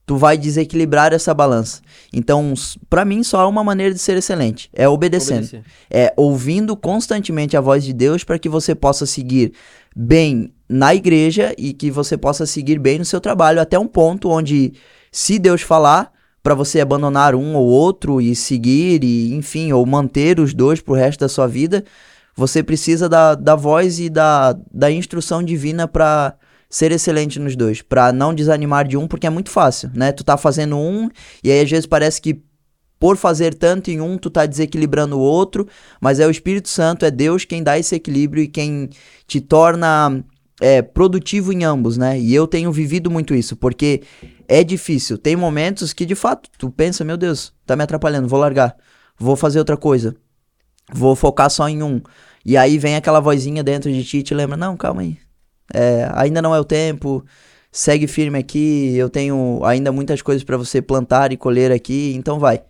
[0.06, 1.82] tu vai desequilibrar essa balança.
[2.12, 2.54] Então,
[2.90, 5.46] pra mim só há uma maneira de ser excelente, é obedecendo.
[5.46, 5.64] Obedecer.
[5.90, 9.54] É ouvindo constantemente a voz de Deus para que você possa seguir
[9.96, 14.30] bem na igreja e que você possa seguir bem no seu trabalho até um ponto
[14.30, 14.74] onde
[15.12, 16.12] se Deus falar
[16.42, 20.96] para você abandonar um ou outro e seguir e enfim, ou manter os dois pro
[20.96, 21.86] resto da sua vida,
[22.36, 26.36] você precisa da, da voz e da, da instrução divina para
[26.68, 30.12] ser excelente nos dois, para não desanimar de um, porque é muito fácil, né?
[30.12, 31.08] Tu tá fazendo um
[31.44, 32.42] e aí às vezes parece que
[33.00, 35.68] por fazer tanto em um, tu tá desequilibrando o outro,
[36.02, 38.90] mas é o Espírito Santo, é Deus quem dá esse equilíbrio e quem
[39.28, 40.24] te torna
[40.64, 42.18] é, produtivo em ambos, né?
[42.18, 44.02] E eu tenho vivido muito isso, porque
[44.48, 45.18] é difícil.
[45.18, 48.74] Tem momentos que, de fato, tu pensa, meu Deus, tá me atrapalhando, vou largar,
[49.20, 50.16] vou fazer outra coisa,
[50.90, 52.02] vou focar só em um.
[52.46, 55.18] E aí vem aquela vozinha dentro de ti e te lembra, não, calma aí,
[55.74, 57.26] é, ainda não é o tempo,
[57.70, 62.40] segue firme aqui, eu tenho ainda muitas coisas para você plantar e colher aqui, então
[62.40, 62.64] vai.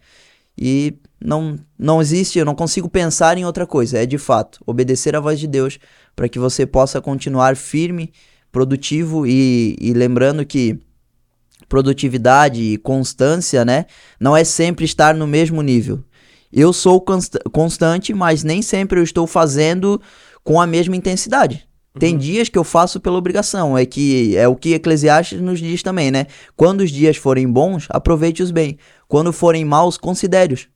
[0.57, 3.99] E não, não existe, eu não consigo pensar em outra coisa.
[3.99, 5.79] É de fato obedecer à voz de Deus
[6.15, 8.11] para que você possa continuar firme,
[8.51, 10.79] produtivo e, e lembrando que
[11.67, 13.85] produtividade e constância, né,
[14.19, 16.03] não é sempre estar no mesmo nível.
[16.51, 19.99] Eu sou consta- constante, mas nem sempre eu estou fazendo
[20.43, 21.67] com a mesma intensidade.
[21.97, 25.83] Tem dias que eu faço pela obrigação, é que é o que Eclesiastes nos diz
[25.83, 26.25] também, né?
[26.55, 28.77] Quando os dias forem bons, aproveite-os bem.
[29.07, 30.67] Quando forem maus, considere-os.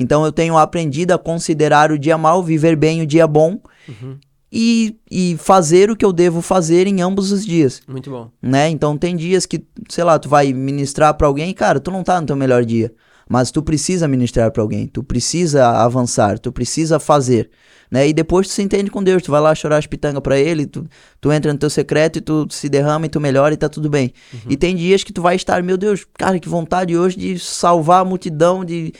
[0.00, 4.16] Então eu tenho aprendido a considerar o dia mau, viver bem o dia bom Uhum.
[4.52, 8.30] e, e fazer o que eu devo fazer em ambos os dias, Muito bom.
[8.42, 8.68] né?
[8.68, 12.20] Então tem dias que, sei lá, tu vai ministrar pra alguém, cara, tu não tá
[12.20, 12.92] no teu melhor dia,
[13.28, 17.48] mas tu precisa ministrar pra alguém, tu precisa avançar, tu precisa fazer,
[17.90, 18.08] né?
[18.08, 20.66] E depois tu se entende com Deus, tu vai lá chorar as pitangas pra ele,
[20.66, 20.84] tu,
[21.20, 23.88] tu entra no teu secreto e tu se derrama e tu melhora e tá tudo
[23.88, 24.12] bem.
[24.48, 28.00] E tem dias que tu vai estar, meu Deus, cara, que vontade hoje de salvar
[28.02, 28.92] a multidão, de,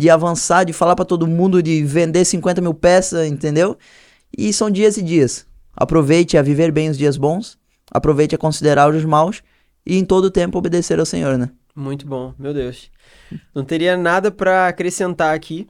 [0.00, 3.76] de avançar, de falar pra todo mundo, de vender 50 mil peças, entendeu?
[4.36, 5.46] E são dias e dias.
[5.76, 7.58] Aproveite a viver bem os dias bons,
[7.92, 9.42] aproveite a considerar os maus
[9.84, 11.50] e em todo tempo obedecer ao Senhor, né?
[11.76, 12.90] Muito bom, meu Deus.
[13.54, 15.66] Não teria nada pra acrescentar aqui,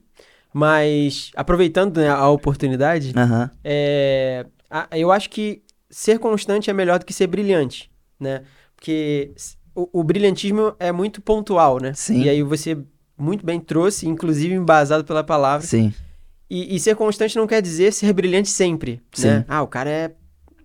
[0.55, 3.51] mas aproveitando né, a oportunidade, Aham.
[3.65, 5.61] é, a- eu acho que
[5.91, 8.43] ser constante é melhor do que ser brilhante, né?
[8.77, 9.33] Porque
[9.75, 11.93] o, o brilhantismo é muito pontual, né?
[11.95, 12.23] Sim.
[12.23, 12.79] E aí você
[13.21, 15.67] muito bem trouxe, inclusive embasado pela palavra.
[15.67, 15.93] Sim.
[16.49, 19.39] E, e ser constante não quer dizer ser brilhante sempre, né?
[19.41, 19.45] Sim.
[19.47, 20.13] Ah, o cara é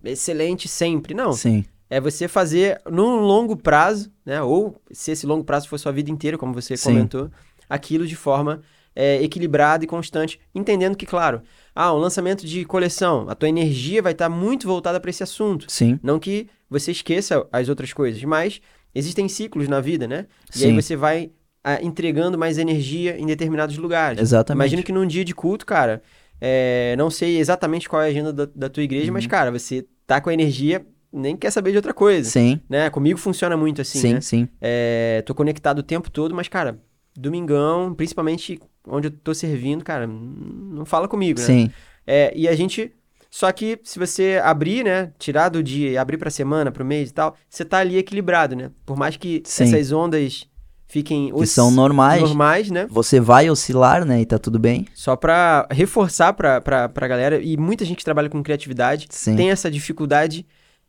[0.04, 1.14] excelente sempre.
[1.14, 1.64] Não, Sim.
[1.88, 4.42] é você fazer num longo prazo, né?
[4.42, 6.90] Ou se esse longo prazo for sua vida inteira, como você Sim.
[6.90, 7.30] comentou,
[7.68, 8.62] aquilo de forma
[8.94, 11.42] é, equilibrada e constante, entendendo que, claro,
[11.78, 13.28] Ah, um lançamento de coleção.
[13.28, 15.66] A tua energia vai estar muito voltada para esse assunto.
[15.68, 16.00] Sim.
[16.02, 18.62] Não que você esqueça as outras coisas, mas
[18.94, 20.26] existem ciclos na vida, né?
[20.54, 20.66] E Sim.
[20.68, 21.30] aí você vai
[21.82, 24.20] entregando mais energia em determinados lugares.
[24.20, 24.62] Exatamente.
[24.62, 26.02] Imagino que num dia de culto, cara,
[26.40, 29.12] é, não sei exatamente qual é a agenda da, da tua igreja, Uhum.
[29.14, 32.28] mas, cara, você tá com a energia, nem quer saber de outra coisa.
[32.30, 32.60] Sim.
[32.68, 32.88] Né?
[32.90, 34.20] Comigo funciona muito assim, sim, né?
[34.20, 34.48] sim.
[34.60, 36.78] É, tô conectado o tempo todo, mas, cara,
[37.16, 41.46] domingão, principalmente onde eu tô servindo, cara, não fala comigo, né?
[41.46, 41.70] Sim.
[42.06, 42.92] É, e a gente.
[43.28, 45.12] Só que se você abrir, né?
[45.18, 48.54] Tirar do dia e abrir pra semana, pro mês e tal, você tá ali equilibrado,
[48.54, 48.70] né?
[48.86, 49.64] Por mais que Sim.
[49.64, 50.48] essas ondas
[50.86, 52.20] fiquem Que são normais.
[52.20, 52.86] normais, né?
[52.90, 54.20] Você vai oscilar, né?
[54.20, 54.86] E tá tudo bem.
[54.94, 59.36] Só pra reforçar pra, pra, pra galera, e muita gente que trabalha com criatividade Sim.
[59.36, 60.46] tem essa dificuldade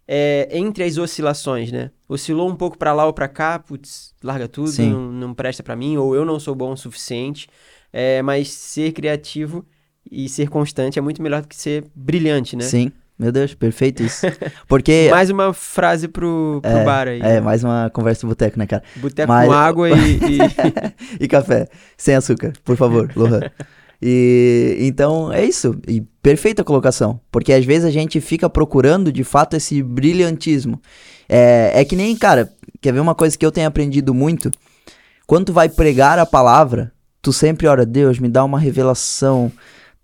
[0.07, 1.91] é, entre as oscilações, né?
[2.07, 4.89] Oscilou um pouco pra lá ou pra cá, putz, larga tudo, Sim.
[4.91, 7.47] não, não presta pra mim, ou eu não sou bom o suficiente.
[7.91, 9.65] É, mas ser criativo
[10.09, 12.63] e ser constante é muito melhor do que ser brilhante, né?
[12.63, 12.91] Sim.
[13.18, 14.28] Meu Deus, perfeito isso.
[14.68, 15.07] Porque.
[15.09, 17.20] Mais uma frase pro, pro bar aí.
[17.22, 18.84] É, mais uma conversa de boteco, né, cara?
[18.97, 23.41] Boteco mas- com água e, e- e café, sem açúcar, por favor, Lohan.
[24.01, 25.76] E então é isso.
[25.88, 27.20] E perfeita colocação.
[27.32, 30.80] Porque às vezes a gente fica procurando de fato esse brilhantismo.
[31.28, 32.49] É, é que nem, cara,
[32.80, 34.51] quer ver uma coisa que eu tenho aprendido muito?
[35.26, 36.91] Quando tu vai pregar a palavra,
[37.22, 39.51] tu sempre ora, Deus, me dá uma revelação,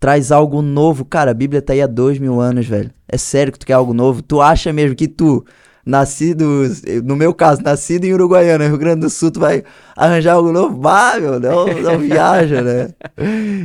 [0.03, 1.05] traz algo novo.
[1.05, 2.91] Cara, a Bíblia tá aí há dois mil anos, velho.
[3.07, 4.21] É sério que tu quer algo novo?
[4.21, 5.45] Tu acha mesmo que tu,
[5.85, 6.45] nascido,
[7.05, 9.63] no meu caso, nascido em Uruguaiana, Rio Grande do Sul, tu vai
[9.95, 10.75] arranjar algo novo?
[10.75, 12.89] Bah, meu, não, não viaja, né?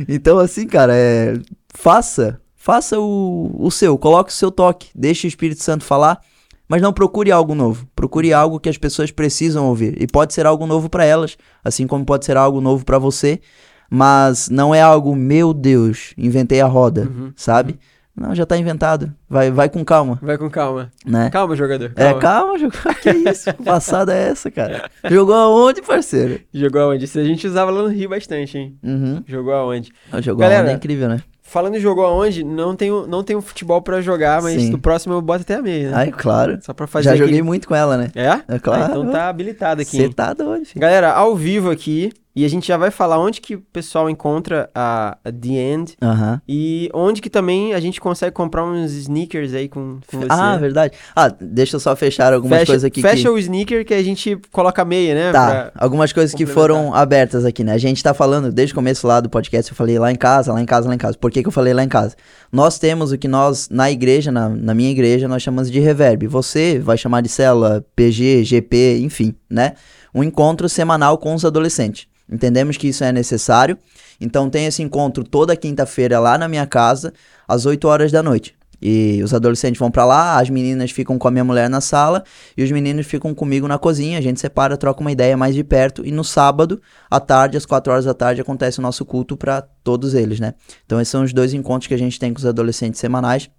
[0.07, 1.33] Então, assim, cara, é,
[1.75, 6.21] faça, faça o, o seu, coloque o seu toque, deixe o Espírito Santo falar,
[6.69, 7.85] mas não procure algo novo.
[7.93, 10.01] Procure algo que as pessoas precisam ouvir.
[10.01, 11.35] E pode ser algo novo pra elas,
[11.65, 13.41] assim como pode ser algo novo pra você,
[13.89, 17.79] mas não é algo, meu Deus, inventei a roda, Uhum, sabe?
[18.15, 19.13] Não, já tá inventado.
[19.29, 20.91] Vai, vai com calma, Vai com calma.
[21.05, 21.29] né?
[21.29, 21.93] Calma, jogador.
[21.95, 22.77] É, calma, jogou.
[23.01, 23.53] Que isso?
[23.53, 24.89] Que passada é essa, cara?
[25.09, 26.41] Jogou aonde, parceiro?
[26.53, 27.05] Jogou aonde?
[27.05, 28.77] Isso a gente usava lá no Rio bastante, hein?
[28.83, 29.23] Uhum.
[29.25, 29.93] Jogou aonde?
[30.21, 31.21] Jogou Galera, aonde é incrível, né?
[31.49, 34.69] Falando em jogou aonde, não tenho, não tenho futebol pra jogar, mas Sim.
[34.69, 35.95] no próximo eu boto até a meia, né?
[35.97, 36.59] Ai, claro.
[36.61, 38.11] Só pra fazer Já aquele- joguei muito com ela, né?
[38.13, 38.55] É?
[38.55, 38.83] É claro.
[38.83, 39.97] Ah, então tá habilitado aqui.
[39.97, 40.79] Você tá doido, filho.
[40.79, 44.69] Galera, ao vivo aqui, e a gente já vai falar onde que o pessoal encontra
[44.73, 46.41] a, a The End Aham.
[46.47, 50.27] e onde que também a gente consegue comprar uns sneakers aí com, com você.
[50.29, 50.93] Ah, verdade.
[51.13, 53.29] Ah, deixa eu só fechar algumas fecha coisas aqui fecha que...
[53.29, 55.31] o sneaker que a gente coloca a meia, né?
[55.33, 57.73] Tá, algumas coisas que foram abertas aqui, né?
[57.73, 60.53] A gente tá falando, desde o começo lá do podcast, eu falei lá em casa,
[60.53, 61.17] lá em casa, lá em casa.
[61.17, 62.15] Por que, que eu falei lá em casa?
[62.51, 66.27] Nós temos o que nós, na igreja, na, na minha igreja, nós chamamos de reverb.
[66.27, 69.73] Você vai chamar de célula, PG, GP, enfim, né?
[70.13, 72.07] Um encontro semanal com os adolescentes.
[72.31, 73.77] Entendemos que isso é necessário.
[74.19, 77.13] Então tem esse encontro toda quinta-feira lá na minha casa,
[77.47, 78.58] às 8 horas da noite.
[78.81, 82.23] E os adolescentes vão pra lá, as meninas ficam com a minha mulher na sala
[82.55, 84.17] e os meninos ficam comigo na cozinha.
[84.17, 86.05] A gente separa, troca uma ideia mais de perto.
[86.05, 89.61] E no sábado, à tarde, às 4 horas da tarde, acontece o nosso culto pra
[89.61, 90.53] todos eles, né?
[90.85, 93.49] Então esses são os dois encontros que a gente tem com os adolescentes semanais.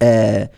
[0.00, 0.50] É...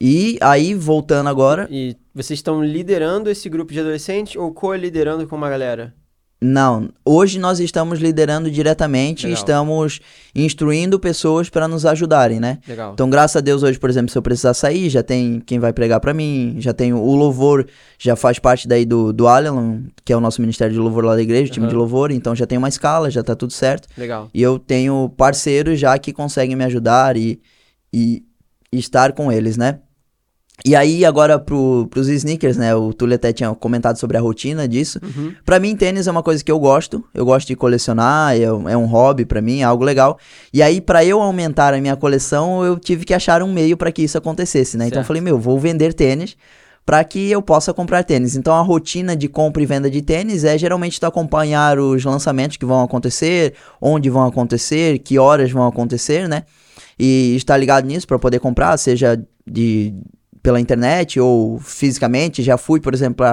[0.00, 5.34] E aí, voltando agora, E vocês estão liderando esse grupo de adolescentes ou co-liderando com
[5.34, 5.92] uma galera?
[6.40, 9.38] Não, hoje nós estamos liderando diretamente e Legal.
[9.40, 10.00] estamos
[10.32, 12.58] instruindo pessoas para nos ajudarem, né?
[12.66, 12.92] Legal.
[12.92, 15.72] Então, graças a Deus, hoje, por exemplo, se eu precisar sair, já tem quem vai
[15.72, 17.66] pregar pra mim, já tem o louvor,
[17.98, 21.16] já faz parte daí do, do Alan, que é o nosso ministério de louvor lá
[21.16, 21.70] da igreja, o time Aham.
[21.70, 23.88] de louvor, então já tem uma escala, já tá tudo certo.
[23.98, 24.30] Legal.
[24.32, 27.40] E eu tenho parceiros já que conseguem me ajudar e,
[27.92, 28.22] e,
[28.72, 29.80] e estar com eles, né?
[30.66, 32.74] E aí, agora pro, pros sneakers, né?
[32.74, 34.98] O Túlio até tinha comentado sobre a rotina disso.
[35.02, 35.32] Uhum.
[35.44, 37.02] Pra mim, tênis é uma coisa que eu gosto.
[37.14, 40.18] Eu gosto de colecionar, é, um- é um hobby pra mim, é algo legal.
[40.52, 43.92] E aí, pra eu aumentar a minha coleção, eu tive que achar um meio pra
[43.92, 44.86] que isso acontecesse, né?
[44.86, 45.06] Então, eu Certo.
[45.06, 46.36] falei, meu, vou vender tênis
[46.84, 48.34] pra que eu possa comprar tênis.
[48.34, 52.56] Então, a rotina de compra e venda de tênis é geralmente tu acompanhar os lançamentos
[52.56, 56.42] que vão acontecer, onde vão acontecer, que horas vão acontecer, né?
[56.98, 59.94] E estar ligado nisso pra poder comprar, seja de
[60.42, 62.42] pela internet ou fisicamente.
[62.42, 63.24] Já fui, por exemplo,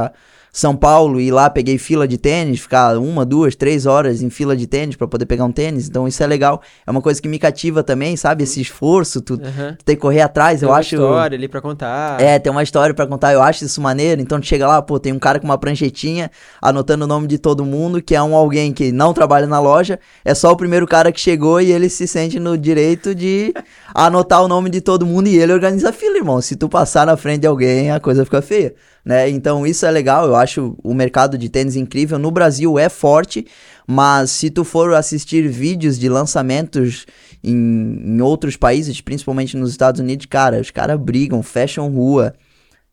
[0.57, 4.55] São Paulo e lá peguei fila de tênis, ficar uma, duas, três horas em fila
[4.55, 5.89] de tênis pra poder pegar um tênis.
[5.89, 6.61] Então isso é legal.
[6.87, 8.45] É uma coisa que me cativa também, sabe?
[8.45, 9.75] Esse esforço, tu, Aham.
[9.77, 10.95] tu ter que correr atrás, Tem eu uma acho.
[10.95, 12.21] história ali pra contar.
[12.21, 14.21] É, tem uma história pra contar, eu acho isso maneiro.
[14.21, 16.31] Então tu chega lá, pô, tem um cara com uma pranchetinha
[16.61, 19.99] anotando o nome de todo mundo, que é um alguém que não trabalha na loja,
[20.23, 23.53] é só o primeiro cara que chegou e ele se sente no direito de
[23.93, 26.39] anotar o nome de todo mundo e ele organiza a fila, irmão.
[26.39, 28.73] Se tu passar na frente de alguém, a coisa fica feia.
[29.05, 29.29] Né?
[29.29, 32.17] Então isso é legal, eu acho o mercado de tênis incrível.
[32.17, 33.45] No Brasil é forte,
[33.85, 37.05] mas se tu for assistir vídeos de lançamentos
[37.43, 42.33] em, em outros países, principalmente nos Estados Unidos, cara, os caras brigam, fecham rua.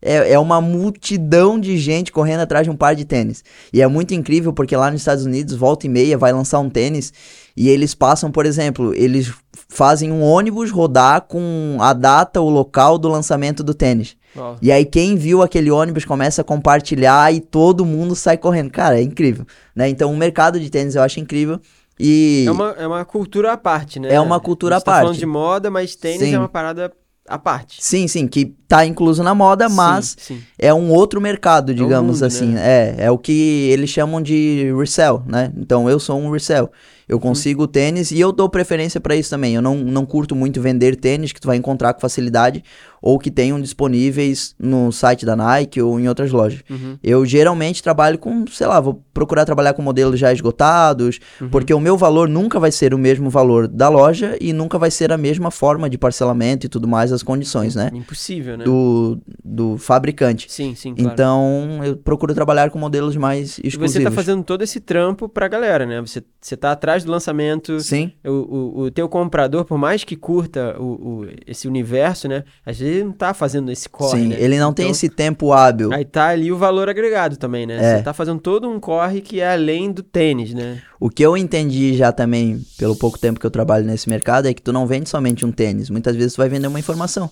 [0.04, 3.44] É, é uma multidão de gente correndo atrás de um par de tênis.
[3.72, 6.68] E é muito incrível porque lá nos Estados Unidos, volta e meia, vai lançar um
[6.68, 7.12] tênis
[7.56, 9.32] e eles passam, por exemplo, eles
[9.68, 14.16] fazem um ônibus rodar com a data, o local do lançamento do tênis.
[14.60, 18.70] E aí quem viu aquele ônibus começa a compartilhar e todo mundo sai correndo.
[18.70, 19.88] Cara, é incrível, né?
[19.88, 21.60] Então o mercado de tênis eu acho incrível
[21.98, 24.12] e É uma, é uma cultura à parte, né?
[24.12, 25.18] É uma cultura à tá falando parte.
[25.18, 26.34] de moda, mas tênis Sim.
[26.34, 26.92] é uma parada
[27.28, 27.82] à parte.
[27.82, 30.42] sim, sim, que tá incluso na moda, mas Sim, sim.
[30.58, 32.46] é um outro mercado, digamos mundo, assim.
[32.48, 32.96] né?
[32.98, 35.52] É, é o que eles chamam de resell, né?
[35.56, 36.70] Então eu sou um resell.
[37.12, 39.54] Eu consigo tênis e eu dou preferência pra isso também.
[39.54, 42.64] Eu não, não curto muito vender tênis que tu vai encontrar com facilidade
[43.02, 46.60] ou que tenham disponíveis no site da Nike ou em outras lojas.
[46.70, 46.96] Uhum.
[47.02, 51.48] Eu geralmente trabalho com, sei lá, vou procurar trabalhar com modelos já esgotados, Uhum.
[51.50, 54.90] porque o meu valor nunca vai ser o mesmo valor da loja e nunca vai
[54.90, 57.90] ser a mesma forma de parcelamento e tudo mais, as condições, né?
[57.92, 58.64] Impossível, né?
[58.64, 60.46] Do, do fabricante.
[60.50, 61.12] Sim, sim, claro.
[61.12, 63.92] Então, eu procuro trabalhar com modelos mais E exclusivos.
[63.92, 66.00] você tá fazendo todo esse trampo pra galera, né?
[66.00, 67.80] Você, você tá atrás do lançamento.
[67.80, 70.84] Sim, O, o, o teu comprador, por mais que curta o,
[71.22, 72.44] o- esse universo, né?
[72.64, 74.28] Às vezes ele não tá fazendo esse corre, sim.
[74.28, 74.36] né?
[74.38, 75.92] Ele não tem Então, esse tempo hábil.
[75.92, 77.76] Aí tá ali o valor agregado também, né?
[77.76, 77.96] É.
[77.98, 80.80] Você tá fazendo todo um corre que é além do tênis, né?
[81.00, 84.54] O que eu entendi já também, pelo pouco tempo que eu trabalho nesse mercado, é
[84.54, 85.90] que tu não vende somente um tênis.
[85.90, 87.28] Muitas vezes tu vai vender uma informação.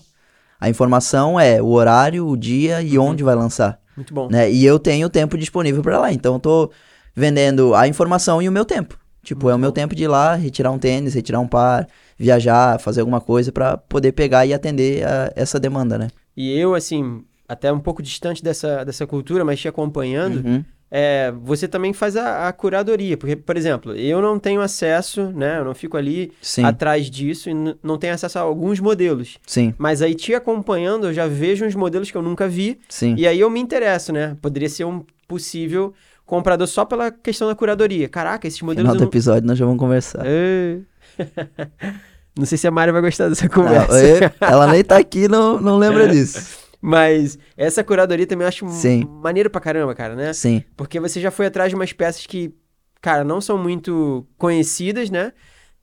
[0.59, 3.05] A informação é o horário, o dia e Uhum.
[3.11, 3.79] onde vai lançar.
[3.97, 4.29] Muito bom.
[4.29, 4.51] né?
[4.51, 6.13] E eu tenho tempo disponível para lá.
[6.13, 6.71] Então eu tô
[7.15, 8.97] vendendo a informação e o meu tempo.
[9.23, 12.79] Tipo, é o meu tempo de ir lá, retirar um tênis, retirar um par, viajar,
[12.79, 16.07] fazer alguma coisa para poder pegar e atender a essa demanda, né?
[16.35, 20.63] E eu, assim, até um pouco distante dessa, dessa cultura, mas te acompanhando, Uhum.
[20.89, 23.15] é, você também faz a, a curadoria.
[23.15, 25.59] Porque, por exemplo, eu não tenho acesso, né?
[25.59, 27.53] Eu não fico ali Sim, atrás disso e
[27.83, 29.37] não tenho acesso a alguns modelos.
[29.45, 32.79] sim, Mas aí, te acompanhando, eu já vejo uns modelos que eu nunca vi.
[32.89, 33.13] sim.
[33.17, 34.35] E aí eu me interesso, né?
[34.41, 35.93] Poderia ser um possível
[36.31, 38.07] comprador só pela questão da curadoria.
[38.07, 39.07] Caraca, esses modelos eu do não...
[39.09, 40.23] episódio nós já vamos conversar.
[40.25, 40.77] É.
[42.39, 44.01] não sei se a Mari vai gostar dessa conversa.
[44.01, 46.57] e- ela nem tá aqui, não, não lembra disso.
[46.79, 49.03] Mas essa curadoria também eu acho Sim.
[49.21, 50.31] maneiro pra caramba, cara, né?
[50.31, 52.55] Sim, Porque você já foi atrás de umas peças que,
[53.01, 55.33] cara, não são muito conhecidas, né?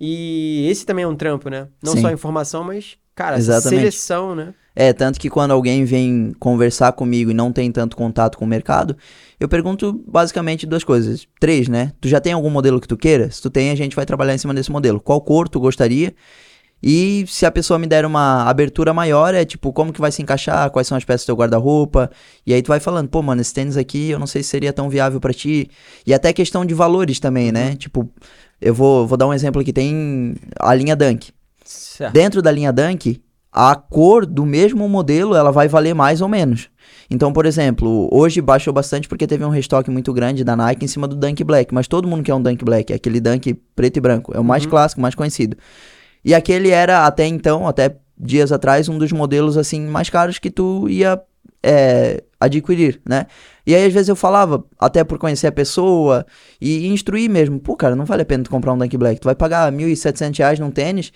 [0.01, 1.69] E esse também é um trampo, né?
[1.83, 2.01] Não Sim.
[2.01, 3.81] só informação, mas, cara, Exatamente.
[3.81, 4.55] seleção, né?
[4.75, 8.49] É, tanto que quando alguém vem conversar comigo e não tem tanto contato com o
[8.49, 8.97] mercado,
[9.41, 11.27] eu pergunto basicamente duas coisas.
[11.39, 11.93] Três, né?
[12.01, 13.31] Tu já tem algum modelo que tu queira?
[13.31, 15.01] Se tu tem, a gente vai trabalhar em cima desse modelo.
[15.01, 16.15] Qual cor tu gostaria?
[16.83, 20.23] E se a pessoa me der uma abertura maior, é tipo, como que vai se
[20.23, 20.71] encaixar?
[20.71, 22.11] Quais são as peças do teu guarda-roupa?
[22.47, 24.73] E aí tu vai falando, pô, mano, esse tênis aqui eu não sei se seria
[24.73, 25.69] tão viável pra ti.
[26.07, 27.75] E até questão de valores também, né?
[27.75, 28.09] Tipo,
[28.61, 29.73] eu vou, vou dar um exemplo aqui.
[29.73, 31.33] Tem a linha Dunk.
[31.65, 32.13] Certo.
[32.13, 33.21] Dentro da linha Dunk,
[33.53, 36.69] a cor do mesmo modelo ela vai valer mais ou menos.
[37.11, 40.89] Então, por exemplo, hoje baixou bastante porque teve um restock muito grande da Nike em
[40.89, 43.97] cima do Dunk Black, mas todo mundo quer um Dunk Black, é aquele Dunk preto
[43.97, 44.71] e branco, é o mais Uhum.
[44.71, 45.57] clássico, mais conhecido.
[46.25, 50.51] E aquele era até então, até dias atrás, um dos modelos assim mais caros que
[50.51, 51.21] tu ia
[51.63, 53.27] é, adquirir, né?
[53.67, 56.25] E aí às vezes eu falava, até por conhecer a pessoa
[56.61, 59.25] e instruir mesmo, pô, cara, não vale a pena tu comprar um Dunk Black, tu
[59.25, 61.13] vai pagar 1.700 reais num tênis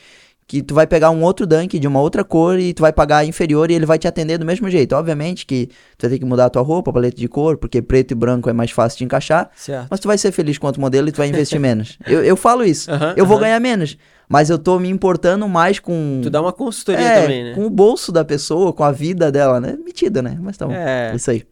[0.47, 3.25] que tu vai pegar um outro Dunk de uma outra cor e tu vai pagar
[3.25, 4.95] inferior e ele vai te atender do mesmo jeito.
[4.95, 5.67] Obviamente que
[5.97, 8.51] tu vai ter que mudar a tua roupa, paleta de cor, porque preto e branco
[8.51, 9.87] é mais fácil de encaixar, Certo.
[9.91, 11.99] mas tu vai ser feliz com outro modelo e tu vai investir menos.
[12.07, 12.91] Eu, eu falo isso.
[12.91, 13.45] Aham, Eu vou aham.
[13.45, 13.97] ganhar menos,
[14.29, 17.55] mas eu tô me importando mais com Tu dá uma consultoria é, também, né?
[17.55, 19.79] com o bolso da pessoa, com a vida dela, né?
[19.83, 20.37] Metida, né?
[20.41, 20.75] Mas tá bom.
[20.75, 21.15] É.
[21.15, 21.45] Isso aí.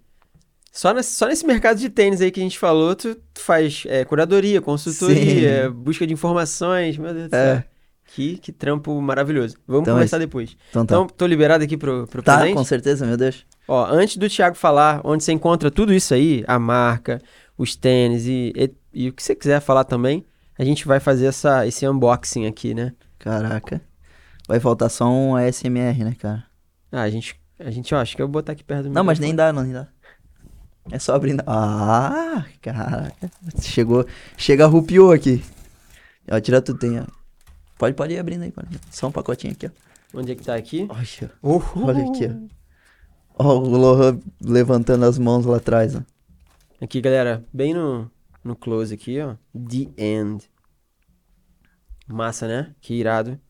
[0.72, 3.82] Só nesse, só nesse mercado de tênis aí que a gente falou, tu, tu faz
[3.88, 5.72] é, curadoria, consultoria, Sim.
[5.72, 7.64] busca de informações, meu Deus do É.
[8.28, 8.38] céu.
[8.40, 9.56] Que, trampo maravilhoso.
[9.66, 10.26] Vamos Então é conversar isso.
[10.26, 10.56] depois.
[10.70, 10.94] Então tá.
[10.94, 12.56] Então, tô liberado aqui pro, pro tá, presente?
[12.56, 13.44] com certeza, meu Deus.
[13.66, 17.20] Ó, antes do Thiago falar onde você encontra tudo isso aí, a marca,
[17.56, 20.24] os tênis e, e, e o que você quiser falar também,
[20.58, 22.92] a gente vai fazer essa, esse unboxing aqui, né?
[23.18, 23.80] Caraca.
[24.48, 26.44] Vai faltar só um ASMR, né, cara?
[26.90, 29.04] Ah, a gente, a gente, ó, acho que eu vou botar aqui perto do Não,
[29.04, 29.86] mas nem dá, não, nem dá.
[30.90, 31.42] É só abrindo.
[31.46, 33.30] Ah, caraca.
[33.60, 34.04] Chegou.
[34.36, 35.42] Chega, rupiou aqui.
[36.30, 37.04] Ó, tira tudo, tem, ó.
[37.80, 38.78] Pode, pode ir abrindo aí, pode.
[38.90, 39.70] Só um pacotinho aqui, ó.
[40.18, 40.86] Onde é que tá aqui?
[40.90, 41.86] Olha, Uhul.
[41.86, 42.26] olha aqui,
[43.38, 43.42] ó.
[43.42, 46.02] Ó, o Lohan levantando as mãos lá atrás, ó.
[46.78, 48.10] Aqui, galera, bem no,
[48.44, 49.34] no close aqui, ó.
[49.54, 50.44] The End.
[52.06, 52.74] Massa, né?
[52.82, 53.40] Que irado.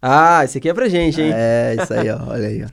[0.00, 1.32] Ah, esse aqui é pra gente, hein?
[1.34, 2.22] É, isso aí, ó.
[2.30, 2.68] Olha aí, ó.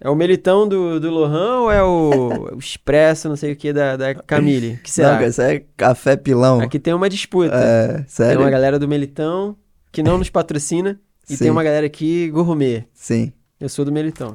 [0.00, 3.72] É o Melitão do, do Lohan ou é o, o Expresso, não sei o que,
[3.72, 4.76] da, da Camille?
[4.82, 5.20] Que será?
[5.20, 6.58] Não, isso é café pilão.
[6.58, 7.54] Aqui tem uma disputa.
[7.54, 8.40] É, Tem sério?
[8.40, 9.56] uma galera do Melitão
[9.94, 11.44] que não nos patrocina e Sim.
[11.44, 12.84] tem uma galera aqui gourmet.
[12.92, 13.32] Sim.
[13.60, 14.34] Eu sou do Melitão.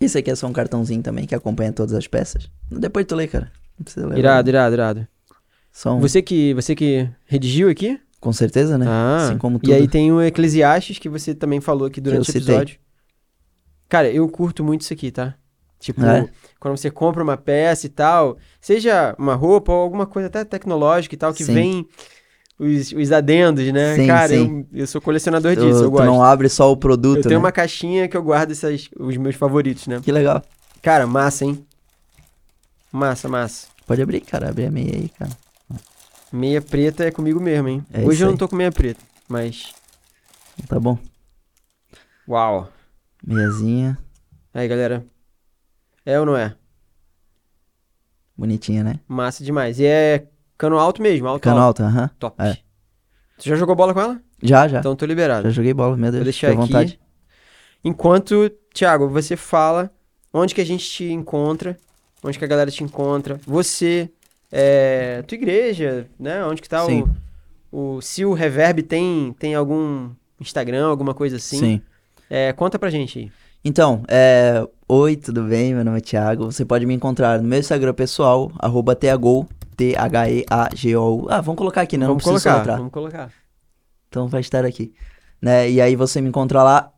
[0.00, 2.50] Esse aqui é só um cartãozinho também que acompanha todas as peças.
[2.68, 3.50] Depois tu lê, cara.
[3.78, 4.18] Não precisa ler.
[4.18, 5.08] Irado, irado, irado.
[5.72, 6.00] Só um...
[6.00, 7.98] Você que, você que redigiu aqui?
[8.18, 8.86] Com certeza, né?
[8.88, 9.70] Ah, assim como tudo.
[9.70, 12.78] e aí tem o Eclesiastes que você também falou aqui durante o episódio.
[13.88, 15.36] Cara, eu curto muito isso aqui, tá?
[15.78, 16.28] Tipo, É?
[16.58, 21.14] quando você compra uma peça e tal, seja uma roupa ou alguma coisa até tecnológica
[21.14, 21.54] e tal, que Sim.
[21.54, 21.88] vem
[22.58, 23.96] os, os adendos, né?
[23.96, 24.66] Sim, Cara, sim.
[24.72, 26.06] Eu, eu sou colecionador Tu, disso, eu tu gosto.
[26.06, 27.38] não abre só o produto, eu tenho né?
[27.38, 30.00] uma caixinha que eu guardo essas, os meus favoritos, né?
[30.02, 30.42] Que legal.
[30.82, 31.64] Cara, massa, hein?
[32.92, 33.68] Massa, massa.
[33.86, 34.48] Pode abrir, cara.
[34.50, 35.30] Abre a meia aí, cara.
[36.32, 37.84] Meia preta é comigo mesmo, hein?
[37.92, 38.38] É Hoje eu não aí.
[38.38, 39.72] tô com meia preta, mas.
[40.66, 40.98] Tá bom.
[42.28, 42.68] Uau!
[43.24, 43.98] Meiazinha.
[44.52, 45.04] Aí, galera.
[46.04, 46.54] É ou não é?
[48.36, 49.00] Bonitinha, né?
[49.08, 49.78] Massa demais.
[49.78, 50.26] E é
[50.56, 51.82] cano alto mesmo, alto, Cano alto.
[51.82, 52.10] aham.
[52.18, 52.36] Top.
[52.42, 52.56] É.
[53.38, 54.20] Você já jogou bola com ela?
[54.42, 54.80] Já, já.
[54.80, 55.44] Então tô liberado.
[55.44, 56.16] Já joguei bola, meu Deus.
[56.20, 56.56] Vou deixar aqui.
[56.56, 57.00] vontade.
[57.84, 59.90] Enquanto, Thiago, você fala
[60.32, 61.76] onde que a gente te encontra,
[62.22, 64.10] onde que a galera te encontra, você,
[64.50, 66.44] é, tua igreja, né?
[66.44, 67.04] Onde que tá Sim.
[67.70, 68.00] o, o...
[68.02, 71.82] Se o Reverb tem, tem algum Instagram, alguma coisa assim, Sim.
[72.28, 73.32] é, conta pra gente aí.
[73.64, 74.66] Então, é...
[74.88, 75.74] Oi, tudo bem?
[75.74, 76.44] Meu nome é Thiago.
[76.44, 78.94] Você pode me encontrar no meu Instagram pessoal, arroba
[79.76, 81.26] T-H-E-A-G-O-U.
[81.28, 82.06] Ah, vamos colocar aqui, né?
[82.06, 83.30] vamos não precisa colocar, vamos colocar.
[84.08, 84.94] Então vai estar aqui.
[85.40, 85.70] Né?
[85.70, 86.92] E aí você me encontra lá.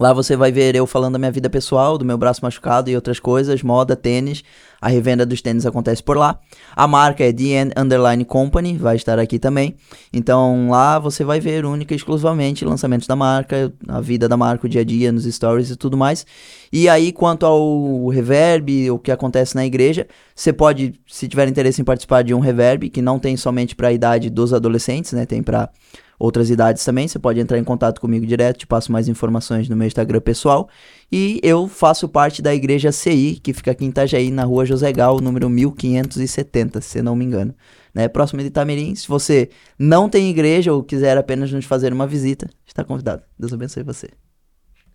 [0.00, 2.96] Lá você vai ver eu falando da minha vida pessoal, do meu braço machucado e
[2.96, 4.42] outras coisas, moda, tênis.
[4.82, 6.40] A revenda dos tênis acontece por lá.
[6.74, 9.76] A marca é DN Underline Company, vai estar aqui também.
[10.12, 14.66] Então lá você vai ver única e exclusivamente lançamentos da marca, a vida da marca,
[14.66, 16.26] o dia a dia, nos stories e tudo mais.
[16.72, 21.80] E aí, quanto ao reverb, o que acontece na igreja, você pode, se tiver interesse
[21.80, 25.24] em participar de um reverb, que não tem somente para a idade dos adolescentes, né?
[25.26, 25.70] Tem para
[26.18, 27.08] outras idades também.
[27.08, 30.68] Você pode entrar em contato comigo direto, te passo mais informações no meu Instagram pessoal.
[31.12, 34.90] E eu faço parte da igreja CI, que fica aqui em Itajaí, na rua José
[34.92, 37.54] Gal, número 1570, se não me engano.
[37.94, 38.08] Né?
[38.08, 38.94] Próximo de Itamirim.
[38.94, 43.22] Se você não tem igreja ou quiser apenas nos fazer uma visita, está convidado.
[43.38, 44.08] Deus abençoe você.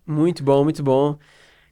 [0.04, 1.16] Muito bom, muito bom.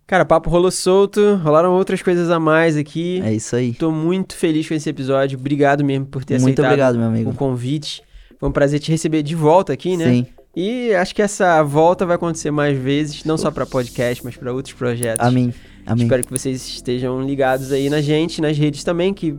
[0.07, 3.21] Cara, o papo rolou solto, rolaram outras coisas a mais aqui.
[3.25, 3.75] É isso aí.
[3.75, 5.37] Tô muito feliz com esse episódio.
[5.37, 7.35] Obrigado mesmo por ter Muito aceitado obrigado, meu o amigo.
[7.35, 8.01] convite.
[8.39, 10.05] Foi um prazer te receber de volta aqui, né?
[10.09, 10.27] Sim.
[10.57, 14.51] E acho que essa volta vai acontecer mais vezes, não só pra podcast, mas pra
[14.55, 15.27] outros projetos.
[15.27, 15.53] Amém.
[15.85, 16.05] Amém.
[16.05, 19.37] Espero que vocês estejam ligados aí na gente, nas redes também, que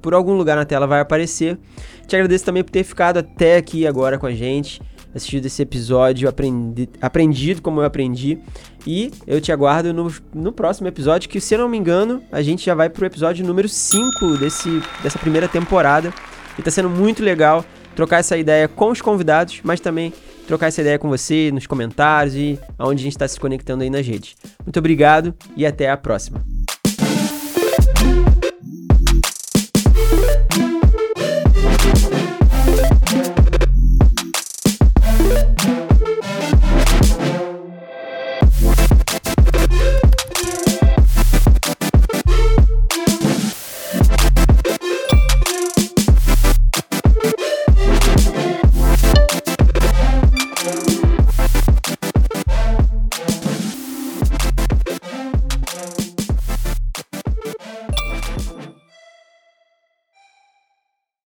[0.00, 1.58] por algum lugar na tela vai aparecer.
[2.06, 4.80] Te agradeço também por ter ficado até aqui agora com a gente,
[5.12, 8.38] assistido esse episódio, aprendi, aprendido como eu aprendi.
[8.86, 12.40] E eu te aguardo no, no próximo episódio, que se eu não me engano, a
[12.40, 16.14] gente já vai pro episódio número 5 desse, dessa primeira temporada.
[16.56, 17.64] E tá sendo muito legal
[17.96, 20.12] trocar essa ideia com os convidados, mas também
[20.46, 23.90] trocar essa ideia com você nos comentários e aonde a gente está se conectando aí
[23.90, 24.36] nas redes.
[24.64, 26.61] Muito obrigado e até a próxima.